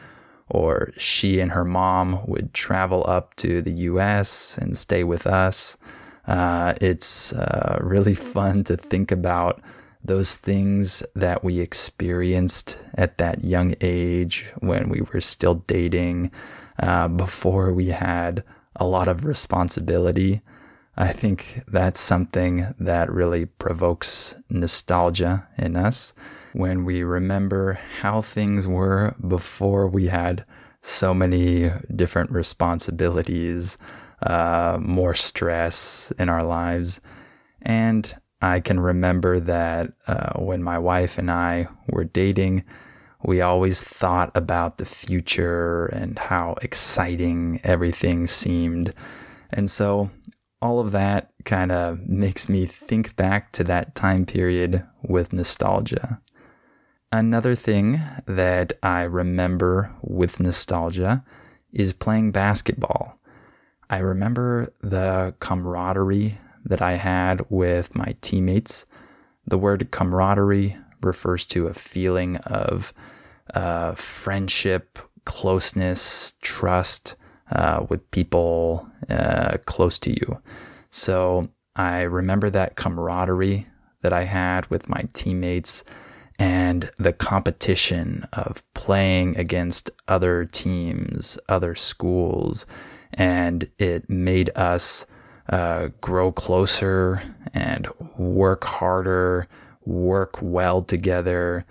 or 0.48 0.92
she 0.96 1.40
and 1.40 1.52
her 1.52 1.64
mom 1.64 2.24
would 2.26 2.54
travel 2.54 3.04
up 3.08 3.34
to 3.36 3.60
the 3.62 3.72
US 3.72 4.56
and 4.58 4.76
stay 4.76 5.04
with 5.04 5.26
us. 5.26 5.76
Uh, 6.26 6.74
it's 6.80 7.32
uh, 7.32 7.78
really 7.80 8.14
fun 8.34 8.64
to 8.64 8.76
think 8.76 9.10
about 9.10 9.60
those 10.04 10.36
things 10.36 11.02
that 11.14 11.42
we 11.42 11.58
experienced 11.58 12.78
at 12.94 13.18
that 13.18 13.42
young 13.42 13.74
age 13.80 14.46
when 14.60 14.88
we 14.88 15.00
were 15.12 15.20
still 15.20 15.56
dating, 15.66 16.30
uh, 16.78 17.08
before 17.08 17.72
we 17.72 17.88
had 17.88 18.44
a 18.76 18.86
lot 18.86 19.08
of 19.08 19.24
responsibility. 19.24 20.42
I 20.96 21.12
think 21.12 21.62
that's 21.68 22.00
something 22.00 22.74
that 22.78 23.10
really 23.10 23.46
provokes 23.46 24.34
nostalgia 24.48 25.46
in 25.58 25.76
us. 25.76 26.12
When 26.56 26.86
we 26.86 27.02
remember 27.02 27.74
how 28.00 28.22
things 28.22 28.66
were 28.66 29.14
before 29.28 29.86
we 29.86 30.06
had 30.06 30.42
so 30.80 31.12
many 31.12 31.70
different 31.94 32.30
responsibilities, 32.30 33.76
uh, 34.22 34.78
more 34.80 35.14
stress 35.14 36.10
in 36.18 36.30
our 36.30 36.42
lives. 36.42 37.02
And 37.60 38.14
I 38.40 38.60
can 38.60 38.80
remember 38.80 39.38
that 39.38 39.92
uh, 40.06 40.32
when 40.40 40.62
my 40.62 40.78
wife 40.78 41.18
and 41.18 41.30
I 41.30 41.68
were 41.90 42.04
dating, 42.04 42.64
we 43.22 43.42
always 43.42 43.82
thought 43.82 44.34
about 44.34 44.78
the 44.78 44.86
future 44.86 45.86
and 45.86 46.18
how 46.18 46.54
exciting 46.62 47.60
everything 47.64 48.26
seemed. 48.26 48.94
And 49.50 49.70
so 49.70 50.10
all 50.62 50.80
of 50.80 50.92
that 50.92 51.32
kind 51.44 51.70
of 51.70 52.08
makes 52.08 52.48
me 52.48 52.64
think 52.64 53.14
back 53.16 53.52
to 53.52 53.64
that 53.64 53.94
time 53.94 54.24
period 54.24 54.86
with 55.02 55.34
nostalgia. 55.34 56.18
Another 57.12 57.54
thing 57.54 58.00
that 58.26 58.72
I 58.82 59.02
remember 59.02 59.94
with 60.02 60.40
nostalgia 60.40 61.24
is 61.72 61.92
playing 61.92 62.32
basketball. 62.32 63.18
I 63.88 63.98
remember 63.98 64.72
the 64.80 65.34
camaraderie 65.38 66.38
that 66.64 66.82
I 66.82 66.94
had 66.94 67.46
with 67.48 67.94
my 67.94 68.16
teammates. 68.20 68.86
The 69.46 69.58
word 69.58 69.90
camaraderie 69.92 70.76
refers 71.00 71.46
to 71.46 71.68
a 71.68 71.74
feeling 71.74 72.38
of 72.38 72.92
uh, 73.54 73.94
friendship, 73.94 74.98
closeness, 75.24 76.34
trust 76.42 77.14
uh, 77.52 77.86
with 77.88 78.10
people 78.10 78.88
uh, 79.08 79.58
close 79.66 79.98
to 79.98 80.10
you. 80.10 80.42
So 80.90 81.44
I 81.76 82.00
remember 82.02 82.50
that 82.50 82.74
camaraderie 82.74 83.68
that 84.02 84.12
I 84.12 84.24
had 84.24 84.68
with 84.70 84.88
my 84.88 85.04
teammates 85.12 85.84
and 86.38 86.90
the 86.98 87.12
competition 87.12 88.26
of 88.32 88.62
playing 88.74 89.36
against 89.36 89.90
other 90.08 90.44
teams, 90.44 91.38
other 91.48 91.74
schools, 91.74 92.66
and 93.14 93.68
it 93.78 94.08
made 94.10 94.50
us 94.54 95.06
uh, 95.48 95.88
grow 96.00 96.32
closer 96.32 97.22
and 97.54 97.88
work 98.16 98.64
harder, 98.64 99.48
work 99.84 100.38
well 100.42 100.82
together. 100.82 101.64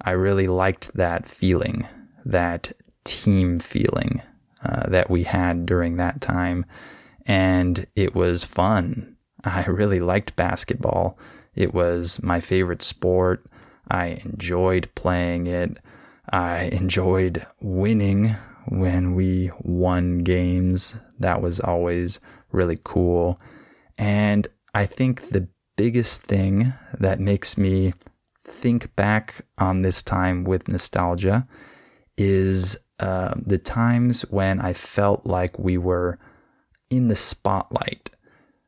I 0.00 0.12
really 0.12 0.48
liked 0.48 0.92
that 0.94 1.26
feeling, 1.26 1.88
that 2.24 2.72
team 3.04 3.58
feeling 3.58 4.22
uh, 4.64 4.88
that 4.88 5.10
we 5.10 5.24
had 5.24 5.66
during 5.66 5.96
that 5.96 6.20
time. 6.20 6.64
And 7.26 7.86
it 7.96 8.14
was 8.14 8.44
fun. 8.44 9.16
I 9.44 9.64
really 9.66 10.00
liked 10.00 10.36
basketball. 10.36 11.18
It 11.54 11.74
was 11.74 12.22
my 12.22 12.40
favorite 12.40 12.82
sport. 12.82 13.44
I 13.92 14.22
enjoyed 14.24 14.88
playing 14.94 15.46
it. 15.48 15.76
I 16.30 16.70
enjoyed 16.72 17.46
winning 17.60 18.34
when 18.66 19.14
we 19.14 19.50
won 19.60 20.20
games. 20.20 20.96
That 21.18 21.42
was 21.42 21.60
always 21.60 22.18
really 22.50 22.78
cool. 22.82 23.38
And 23.98 24.48
I 24.74 24.86
think 24.86 25.28
the 25.28 25.46
biggest 25.76 26.22
thing 26.22 26.72
that 26.98 27.20
makes 27.20 27.58
me 27.58 27.92
think 28.44 28.96
back 28.96 29.44
on 29.58 29.82
this 29.82 30.02
time 30.02 30.44
with 30.44 30.68
nostalgia 30.68 31.46
is 32.16 32.78
uh, 32.98 33.34
the 33.36 33.58
times 33.58 34.22
when 34.22 34.58
I 34.58 34.72
felt 34.72 35.26
like 35.26 35.58
we 35.58 35.76
were 35.76 36.18
in 36.88 37.08
the 37.08 37.16
spotlight. 37.16 38.08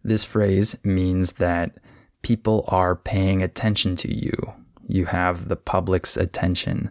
This 0.02 0.22
phrase 0.22 0.76
means 0.84 1.34
that 1.34 1.78
people 2.20 2.66
are 2.68 2.94
paying 2.94 3.42
attention 3.42 3.96
to 3.96 4.14
you 4.14 4.52
you 4.86 5.06
have 5.06 5.48
the 5.48 5.56
public's 5.56 6.16
attention. 6.16 6.90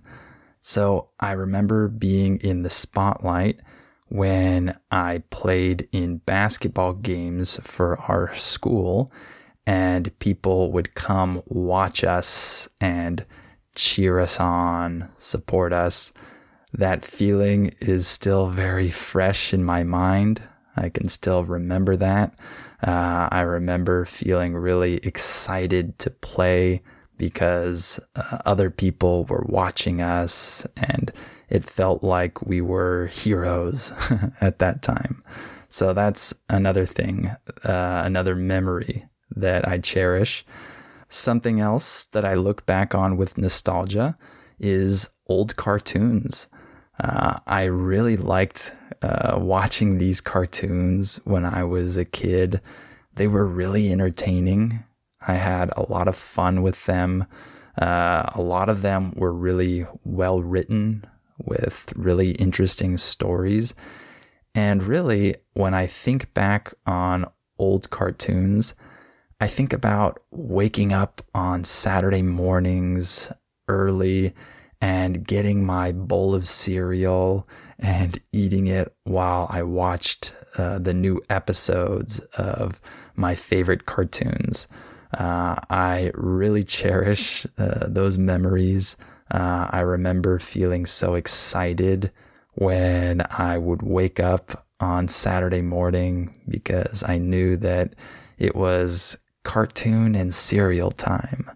So 0.61 1.09
I 1.19 1.31
remember 1.31 1.87
being 1.87 2.37
in 2.37 2.63
the 2.63 2.69
spotlight 2.69 3.59
when 4.07 4.77
I 4.91 5.23
played 5.29 5.87
in 5.91 6.17
basketball 6.17 6.93
games 6.93 7.59
for 7.63 7.99
our 8.01 8.33
school, 8.35 9.11
and 9.65 10.17
people 10.19 10.71
would 10.71 10.93
come 10.93 11.41
watch 11.47 12.03
us 12.03 12.69
and 12.79 13.25
cheer 13.75 14.19
us 14.19 14.39
on, 14.39 15.09
support 15.17 15.73
us. 15.73 16.13
That 16.73 17.03
feeling 17.03 17.73
is 17.79 18.07
still 18.07 18.47
very 18.49 18.91
fresh 18.91 19.53
in 19.53 19.63
my 19.63 19.83
mind. 19.83 20.41
I 20.75 20.89
can 20.89 21.07
still 21.07 21.43
remember 21.43 21.95
that. 21.97 22.33
Uh, 22.85 23.29
I 23.31 23.41
remember 23.41 24.05
feeling 24.05 24.55
really 24.55 24.95
excited 24.97 25.97
to 25.99 26.09
play 26.09 26.81
because 27.17 27.99
uh, 28.15 28.39
other 28.45 28.69
people 28.69 29.25
were 29.25 29.45
watching 29.47 30.01
us 30.01 30.65
and 30.77 31.11
it 31.49 31.63
felt 31.63 32.03
like 32.03 32.41
we 32.41 32.61
were 32.61 33.07
heroes 33.07 33.91
at 34.41 34.59
that 34.59 34.81
time. 34.81 35.21
So 35.69 35.93
that's 35.93 36.33
another 36.49 36.85
thing, 36.85 37.31
uh, 37.63 38.01
another 38.05 38.35
memory 38.35 39.05
that 39.35 39.67
I 39.67 39.79
cherish. 39.79 40.45
Something 41.09 41.59
else 41.59 42.05
that 42.05 42.25
I 42.25 42.33
look 42.35 42.65
back 42.65 42.95
on 42.95 43.17
with 43.17 43.37
nostalgia 43.37 44.17
is 44.59 45.09
old 45.27 45.55
cartoons. 45.55 46.47
Uh, 46.99 47.39
I 47.47 47.63
really 47.63 48.17
liked 48.17 48.75
uh, 49.01 49.37
watching 49.39 49.97
these 49.97 50.21
cartoons 50.21 51.19
when 51.23 51.45
I 51.45 51.63
was 51.63 51.97
a 51.97 52.05
kid. 52.05 52.61
They 53.15 53.27
were 53.27 53.45
really 53.45 53.91
entertaining. 53.91 54.83
I 55.27 55.33
had 55.33 55.71
a 55.75 55.89
lot 55.91 56.07
of 56.07 56.15
fun 56.15 56.61
with 56.61 56.85
them. 56.85 57.25
Uh, 57.79 58.23
a 58.35 58.41
lot 58.41 58.69
of 58.69 58.81
them 58.81 59.13
were 59.15 59.33
really 59.33 59.85
well 60.03 60.41
written 60.41 61.05
with 61.37 61.91
really 61.95 62.31
interesting 62.31 62.97
stories. 62.97 63.73
And 64.55 64.83
really, 64.83 65.35
when 65.53 65.73
I 65.73 65.87
think 65.87 66.33
back 66.33 66.73
on 66.85 67.25
old 67.57 67.89
cartoons, 67.89 68.75
I 69.39 69.47
think 69.47 69.73
about 69.73 70.19
waking 70.31 70.93
up 70.93 71.21
on 71.33 71.63
Saturday 71.63 72.21
mornings 72.21 73.31
early 73.67 74.33
and 74.79 75.25
getting 75.25 75.65
my 75.65 75.91
bowl 75.91 76.35
of 76.35 76.47
cereal 76.47 77.47
and 77.79 78.19
eating 78.31 78.67
it 78.67 78.93
while 79.03 79.47
I 79.49 79.63
watched 79.63 80.31
uh, 80.57 80.77
the 80.79 80.93
new 80.93 81.21
episodes 81.29 82.19
of 82.37 82.79
my 83.15 83.33
favorite 83.33 83.85
cartoons. 83.85 84.67
Uh, 85.13 85.55
I 85.69 86.11
really 86.15 86.63
cherish 86.63 87.45
uh, 87.57 87.87
those 87.87 88.17
memories. 88.17 88.97
Uh, 89.31 89.67
I 89.71 89.79
remember 89.81 90.39
feeling 90.39 90.85
so 90.85 91.15
excited 91.15 92.11
when 92.55 93.23
I 93.31 93.57
would 93.57 93.81
wake 93.81 94.19
up 94.19 94.65
on 94.79 95.07
Saturday 95.07 95.61
morning 95.61 96.35
because 96.47 97.03
I 97.03 97.17
knew 97.17 97.57
that 97.57 97.95
it 98.37 98.55
was 98.55 99.17
cartoon 99.43 100.15
and 100.15 100.33
cereal 100.33 100.91
time. 100.91 101.49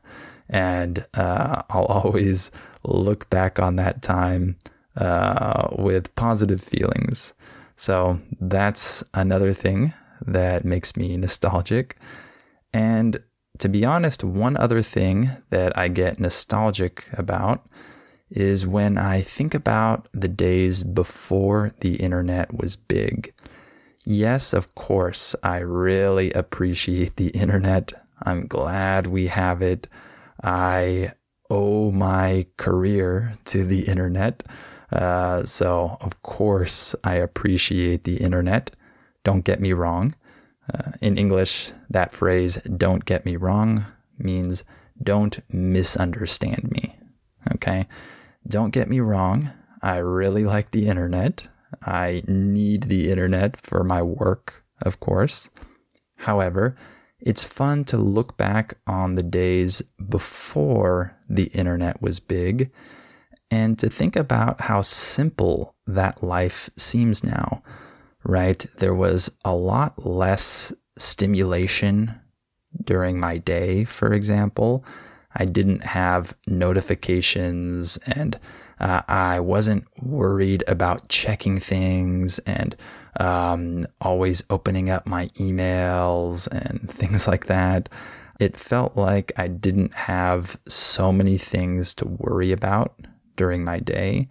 And 0.50 1.06
uh, 1.14 1.64
I'll 1.70 1.86
always 2.04 2.52
look 2.84 3.30
back 3.30 3.60
on 3.60 3.76
that 3.78 4.02
time 4.02 4.58
uh, 4.96 5.68
with 5.78 6.14
positive 6.16 6.62
feelings. 6.62 7.34
So 7.76 8.20
that's 8.40 9.04
another 9.14 9.54
thing 9.54 9.94
that 10.26 10.66
makes 10.66 10.98
me 10.98 11.16
nostalgic. 11.18 11.98
And 12.74 13.22
to 13.60 13.70
be 13.70 13.86
honest, 13.86 14.24
one 14.24 14.58
other 14.58 14.82
thing 14.82 15.32
that 15.50 15.78
I 15.78 15.88
get 15.88 16.20
nostalgic 16.20 17.08
about 17.14 17.68
is 18.30 18.68
when 18.68 18.98
I 18.98 19.22
think 19.22 19.54
about 19.54 20.08
the 20.14 20.28
days 20.28 20.84
before 20.84 21.74
the 21.80 21.96
internet 21.96 22.54
was 22.54 22.76
big. 22.76 23.34
Yes, 24.04 24.54
of 24.54 24.74
course, 24.76 25.36
I 25.44 25.58
really 25.58 26.32
appreciate 26.32 27.16
the 27.16 27.30
internet. 27.30 27.94
I'm 28.22 28.48
glad 28.48 29.08
we 29.08 29.28
have 29.28 29.62
it. 29.62 29.88
I 30.44 31.14
owe 31.50 31.92
my 31.92 32.48
career 32.58 33.34
to 33.46 33.64
the 33.64 33.88
internet. 33.88 34.44
Uh, 34.92 35.46
so, 35.46 35.98
of 36.02 36.22
course, 36.24 36.96
I 37.04 37.16
appreciate 37.16 38.04
the 38.04 38.18
internet. 38.18 38.72
Don't 39.24 39.44
get 39.44 39.60
me 39.60 39.74
wrong. 39.74 40.16
Uh, 40.74 40.92
in 41.02 41.18
English, 41.18 41.72
that 41.90 42.12
phrase, 42.12 42.58
don't 42.78 43.06
get 43.06 43.26
me 43.26 43.36
wrong, 43.36 43.86
means 44.18 44.64
don't 45.02 45.40
misunderstand 45.52 46.72
me. 46.72 46.98
Okay? 47.54 47.88
Don't 48.48 48.72
get 48.72 48.90
me 48.90 49.00
wrong. 49.00 49.52
I 49.82 49.98
really 49.98 50.44
like 50.44 50.72
the 50.72 50.88
internet. 50.88 51.48
I 51.82 52.24
need 52.28 52.84
the 52.84 53.12
internet 53.12 53.60
for 53.60 53.84
my 53.84 54.02
work, 54.02 54.64
of 54.82 55.00
course. 55.00 55.50
However, 56.18 56.76
it's 57.20 57.44
fun 57.44 57.84
to 57.86 57.98
look 57.98 58.38
back 58.38 58.78
on 58.86 59.16
the 59.16 59.24
days 59.24 59.82
before 60.10 61.18
the 61.30 61.46
internet 61.46 62.02
was 62.02 62.20
big 62.20 62.72
and 63.50 63.80
to 63.80 63.90
think 63.90 64.16
about 64.16 64.62
how 64.62 64.82
simple 64.82 65.76
that 65.86 66.22
life 66.22 66.70
seems 66.78 67.24
now 67.24 67.64
right? 68.28 68.66
There 68.78 68.94
was 68.94 69.32
a 69.46 69.56
lot 69.56 70.06
less 70.06 70.74
stimulation 70.98 72.14
during 72.84 73.20
my 73.20 73.38
day, 73.38 73.86
for 73.86 74.14
example. 74.14 74.84
I 75.34 75.46
didn't 75.46 75.84
have 75.86 76.36
notifications 76.46 77.98
and 78.06 78.38
uh, 78.80 79.02
I 79.08 79.40
wasn't 79.40 79.86
worried 80.04 80.64
about 80.68 81.08
checking 81.10 81.58
things 81.58 82.38
and 82.40 82.76
um, 83.20 83.86
always 84.02 84.44
opening 84.50 84.90
up 84.90 85.08
my 85.08 85.28
emails 85.40 86.48
and 86.48 86.92
things 86.92 87.28
like 87.28 87.46
that. 87.46 87.88
It 88.40 88.58
felt 88.58 88.98
like 88.98 89.32
I 89.38 89.48
didn't 89.48 89.96
have 89.96 90.60
so 90.68 91.12
many 91.12 91.38
things 91.38 91.94
to 91.96 92.06
worry 92.06 92.52
about 92.52 92.94
during 93.36 93.64
my 93.64 93.80
day. 93.80 94.28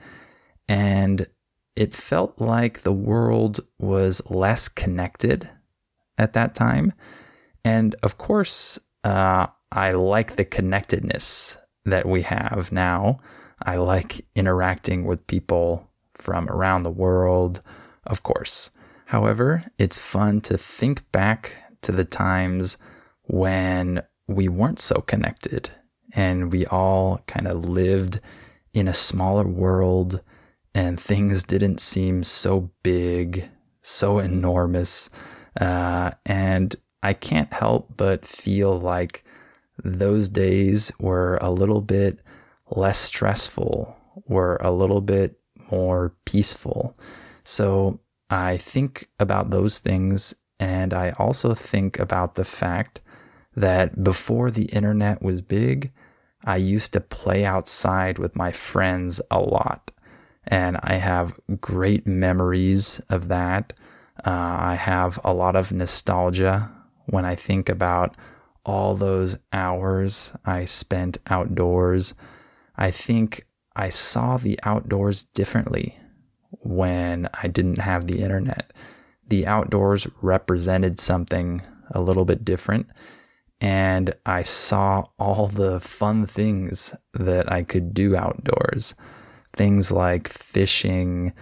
And 0.69 1.27
it 1.77 1.95
felt 1.95 2.41
like 2.41 2.83
the 2.83 2.93
world 2.93 3.61
was 3.79 4.23
less 4.31 4.67
connected 4.69 5.49
at 6.19 6.33
that 6.33 6.55
time. 6.55 6.93
And 7.65 7.95
of 8.03 8.17
course, 8.17 8.79
uh, 9.05 9.49
I 9.71 9.93
like 9.93 10.37
the 10.37 10.45
connectedness 10.45 11.59
that 11.85 12.07
we 12.07 12.23
have 12.23 12.73
now. 12.73 13.19
I 13.63 13.77
like 13.77 14.25
interacting 14.35 15.05
with 15.05 15.27
people 15.27 15.89
from 16.15 16.49
around 16.49 16.83
the 16.83 16.91
world, 16.91 17.61
of 18.07 18.23
course. 18.23 18.71
However, 19.07 19.65
it's 19.79 20.01
fun 20.01 20.41
to 20.43 20.59
think 20.59 21.11
back 21.13 21.53
to 21.83 21.93
the 21.93 22.05
times 22.05 22.77
when 23.25 24.03
we 24.27 24.49
weren't 24.49 24.81
so 24.81 25.01
connected 25.01 25.71
and 26.15 26.51
we 26.51 26.67
all 26.67 27.23
kind 27.27 27.47
of 27.47 27.65
lived 27.65 28.21
in 28.73 28.89
a 28.89 28.95
smaller 28.95 29.47
world 29.47 30.21
and 30.77 31.01
things 31.01 31.43
didn't 31.43 31.81
seem 31.81 32.23
so 32.23 32.71
big, 32.83 33.49
so 33.81 34.19
enormous. 34.19 35.09
Uh, 35.59 36.11
and 36.27 36.77
I 37.03 37.15
can't 37.15 37.51
help 37.51 37.97
but 37.97 38.27
feel 38.27 38.79
like 38.79 39.25
those 39.83 40.29
days 40.29 40.93
were 41.01 41.39
a 41.41 41.51
little 41.51 41.81
bit 41.81 42.21
less 42.71 42.99
stressful, 42.99 43.97
were 44.27 44.57
a 44.57 44.71
little 44.71 45.01
bit 45.01 45.41
more 45.73 46.15
peaceful. 46.27 46.95
So 47.43 48.01
I 48.29 48.59
think 48.59 49.09
about 49.19 49.49
those 49.49 49.79
things. 49.79 50.35
And 50.61 50.93
I 50.93 51.13
also 51.19 51.55
think 51.55 51.99
about 51.99 52.35
the 52.35 52.45
fact 52.45 53.01
that 53.57 54.05
before 54.05 54.51
the 54.51 54.67
internet 54.67 55.23
was 55.23 55.41
big, 55.41 55.91
I 56.45 56.57
used 56.57 56.93
to 56.93 57.01
play 57.01 57.47
outside 57.47 58.19
with 58.19 58.37
my 58.37 58.53
friends 58.53 59.23
a 59.31 59.41
lot. 59.41 59.91
And 60.47 60.79
I 60.83 60.95
have 60.95 61.39
great 61.61 62.07
memories 62.07 63.01
of 63.11 63.29
that. 63.29 63.73
Uh, 64.25 64.31
I 64.31 64.75
have 64.75 65.19
a 65.25 65.35
lot 65.35 65.57
of 65.57 65.73
nostalgia 65.73 66.71
when 67.07 67.25
I 67.25 67.35
think 67.35 67.69
about 67.69 68.17
all 68.65 68.95
those 68.95 69.39
hours 69.53 70.33
I 70.45 70.65
spent 70.65 71.19
outdoors. 71.29 72.15
I 72.77 72.91
think 72.91 73.47
I 73.75 73.89
saw 73.91 74.37
the 74.37 74.59
outdoors 74.63 75.23
differently 75.23 75.99
when 76.51 77.29
I 77.43 77.49
didn't 77.49 77.79
have 77.79 78.07
the 78.07 78.23
internet. 78.23 78.73
The 79.29 79.47
outdoors 79.47 80.07
represented 80.23 80.99
something 81.01 81.63
a 81.91 82.01
little 82.01 82.25
bit 82.25 82.45
different 82.45 82.87
and 83.61 84.15
I 84.27 84.43
saw 84.43 85.05
all 85.19 85.47
the 85.49 85.81
fun 85.81 86.27
things 86.27 86.95
that 87.15 87.51
I 87.51 87.63
could 87.63 87.95
do 87.95 88.17
outdoors. 88.17 88.95
Things 89.57 89.91
like 89.91 90.29
fishing, 90.29 91.33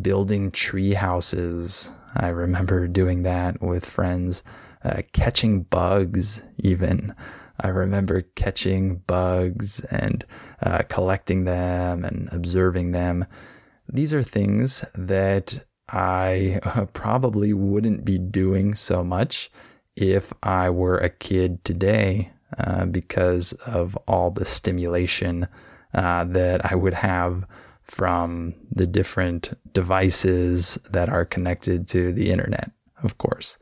building 0.00 0.50
tree 0.50 0.94
houses. 0.94 1.90
I 2.16 2.28
remember 2.28 2.88
doing 2.88 3.22
that 3.22 3.62
with 3.62 3.84
friends, 3.84 4.42
uh, 4.84 5.02
catching 5.12 5.62
bugs, 5.62 6.42
even. 6.58 7.14
I 7.60 7.68
remember 7.68 8.22
catching 8.36 8.98
bugs 9.06 9.80
and 9.90 10.24
uh, 10.62 10.82
collecting 10.88 11.44
them 11.44 12.04
and 12.04 12.28
observing 12.32 12.92
them. 12.92 13.26
These 13.88 14.14
are 14.14 14.22
things 14.22 14.84
that 14.94 15.64
I 15.88 16.60
probably 16.92 17.52
wouldn't 17.52 18.04
be 18.04 18.18
doing 18.18 18.74
so 18.74 19.02
much 19.02 19.50
if 19.96 20.32
I 20.42 20.70
were 20.70 20.98
a 20.98 21.10
kid 21.10 21.64
today 21.64 22.30
uh, 22.56 22.86
because 22.86 23.52
of 23.52 23.96
all 24.06 24.30
the 24.30 24.44
stimulation 24.44 25.48
uh, 25.94 26.24
that 26.24 26.70
I 26.70 26.74
would 26.74 26.94
have 26.94 27.46
from 27.82 28.54
the 28.70 28.86
different 28.86 29.58
devices 29.72 30.78
that 30.90 31.08
are 31.08 31.24
connected 31.24 31.88
to 31.88 32.12
the 32.12 32.30
internet, 32.30 32.70
of 33.02 33.18
course. 33.18 33.56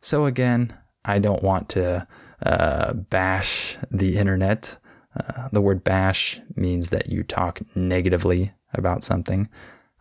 So, 0.00 0.26
again, 0.26 0.76
I 1.04 1.18
don't 1.18 1.42
want 1.42 1.68
to 1.70 2.06
uh, 2.44 2.92
bash 2.92 3.76
the 3.90 4.16
internet. 4.16 4.76
Uh, 5.16 5.48
the 5.52 5.60
word 5.60 5.84
bash 5.84 6.40
means 6.56 6.90
that 6.90 7.08
you 7.08 7.22
talk 7.22 7.60
negatively 7.76 8.52
about 8.74 9.04
something. 9.04 9.48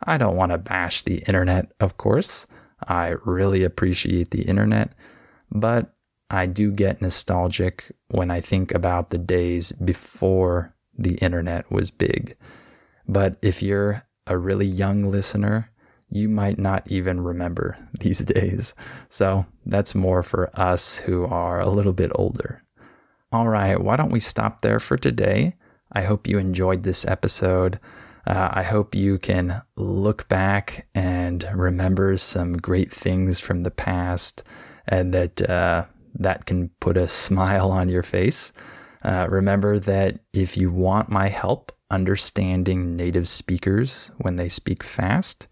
I 0.04 0.18
don't 0.18 0.36
want 0.36 0.52
to 0.52 0.58
bash 0.58 1.04
the 1.04 1.20
internet, 1.28 1.72
of 1.80 1.98
course. 1.98 2.48
I 2.88 3.16
really 3.26 3.64
appreciate 3.64 4.32
the 4.32 4.42
internet 4.42 4.94
but 5.52 5.94
I 6.30 6.46
do 6.46 6.72
get 6.72 7.02
nostalgic 7.02 7.92
when 8.08 8.32
I 8.32 8.40
think 8.40 8.74
about 8.74 9.10
the 9.10 9.18
days 9.18 9.74
before 9.74 10.74
the 10.98 11.16
internet 11.16 11.70
was 11.72 11.92
big. 11.92 12.36
But 13.08 13.38
if 13.42 13.62
you're 13.62 14.04
a 14.28 14.38
really 14.38 14.66
young 14.66 15.10
listener, 15.10 15.72
you 16.10 16.28
might 16.28 16.60
not 16.60 16.90
even 16.92 17.22
remember 17.22 17.78
these 18.00 18.20
days. 18.20 18.74
So 19.10 19.46
that's 19.66 19.96
more 19.96 20.24
for 20.24 20.50
us 20.60 20.98
who 20.98 21.26
are 21.26 21.60
a 21.60 21.70
little 21.70 21.94
bit 21.94 22.12
older. 22.16 22.64
All 23.32 23.48
right, 23.48 23.80
why 23.80 23.96
don't 23.96 24.12
we 24.12 24.20
stop 24.20 24.62
there 24.62 24.80
for 24.80 24.98
today? 24.98 25.56
I 25.94 26.02
hope 26.02 26.28
you 26.28 26.38
enjoyed 26.38 26.84
this 26.84 27.06
episode. 27.06 27.80
Uh, 28.28 28.50
I 28.52 28.64
hope 28.64 28.94
you 28.94 29.18
can 29.18 29.62
look 29.76 30.28
back 30.28 30.88
and 30.94 31.44
remember 31.54 32.18
some 32.18 32.58
great 32.58 32.92
things 32.92 33.40
from 33.40 33.64
the 33.64 33.72
past 33.72 34.44
and 34.88 35.14
that 35.14 35.50
uh, 35.50 35.86
that 36.16 36.46
can 36.46 36.70
put 36.80 36.98
a 36.98 37.08
smile 37.24 37.72
on 37.72 37.90
your 37.90 38.04
face. 38.04 38.52
Uh, 39.04 39.28
remember 39.30 39.80
that 39.80 40.20
if 40.34 40.58
you 40.58 40.72
want 40.72 41.10
my 41.10 41.28
help 41.28 41.72
understanding 41.90 42.96
native 42.96 43.28
speakers 43.28 44.12
when 44.18 44.36
they 44.36 44.48
speak 44.48 44.84
fast, 44.84 45.48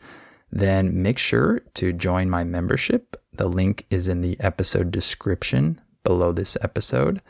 then 0.51 1.01
make 1.01 1.17
sure 1.17 1.59
to 1.73 1.93
join 1.93 2.29
my 2.29 2.43
membership. 2.43 3.15
The 3.33 3.47
link 3.47 3.85
is 3.89 4.07
in 4.07 4.21
the 4.21 4.39
episode 4.39 4.91
description 4.91 5.81
below 6.03 6.31
this 6.31 6.57
episode. 6.61 7.21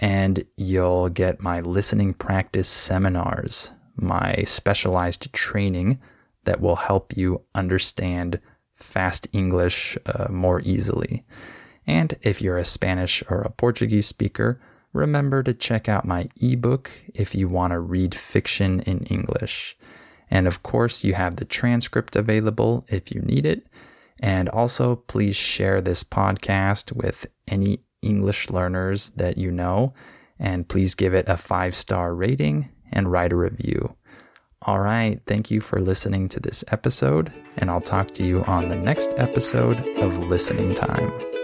And 0.00 0.44
you'll 0.56 1.08
get 1.08 1.40
my 1.40 1.60
listening 1.60 2.14
practice 2.14 2.68
seminars, 2.68 3.70
my 3.96 4.42
specialized 4.46 5.32
training 5.32 6.00
that 6.44 6.60
will 6.60 6.76
help 6.76 7.16
you 7.16 7.42
understand 7.54 8.40
fast 8.72 9.28
English 9.32 9.96
uh, 10.06 10.26
more 10.30 10.60
easily. 10.64 11.24
And 11.86 12.14
if 12.22 12.42
you're 12.42 12.58
a 12.58 12.64
Spanish 12.64 13.22
or 13.28 13.40
a 13.42 13.50
Portuguese 13.50 14.06
speaker, 14.06 14.60
remember 14.94 15.42
to 15.42 15.52
check 15.52 15.88
out 15.88 16.06
my 16.06 16.28
ebook 16.40 16.90
if 17.14 17.34
you 17.34 17.48
want 17.48 17.72
to 17.72 17.80
read 17.80 18.14
fiction 18.14 18.80
in 18.80 19.00
English. 19.00 19.76
And 20.30 20.46
of 20.46 20.62
course, 20.62 21.04
you 21.04 21.12
have 21.14 21.36
the 21.36 21.44
transcript 21.44 22.16
available 22.16 22.86
if 22.88 23.12
you 23.12 23.20
need 23.20 23.44
it. 23.44 23.66
And 24.22 24.48
also, 24.48 24.96
please 24.96 25.36
share 25.36 25.80
this 25.80 26.02
podcast 26.02 26.92
with 26.92 27.26
any 27.46 27.80
English 28.00 28.48
learners 28.48 29.10
that 29.10 29.36
you 29.36 29.50
know. 29.50 29.92
And 30.38 30.68
please 30.68 30.94
give 30.94 31.12
it 31.12 31.28
a 31.28 31.36
five 31.36 31.74
star 31.74 32.14
rating 32.14 32.70
and 32.90 33.10
write 33.10 33.32
a 33.32 33.36
review. 33.36 33.96
All 34.62 34.80
right. 34.80 35.20
Thank 35.26 35.50
you 35.50 35.60
for 35.60 35.78
listening 35.78 36.28
to 36.30 36.40
this 36.40 36.64
episode, 36.68 37.30
and 37.58 37.70
I'll 37.70 37.82
talk 37.82 38.12
to 38.12 38.24
you 38.24 38.42
on 38.44 38.70
the 38.70 38.76
next 38.76 39.12
episode 39.18 39.76
of 39.98 40.26
Listening 40.28 40.74
Time. 40.74 41.43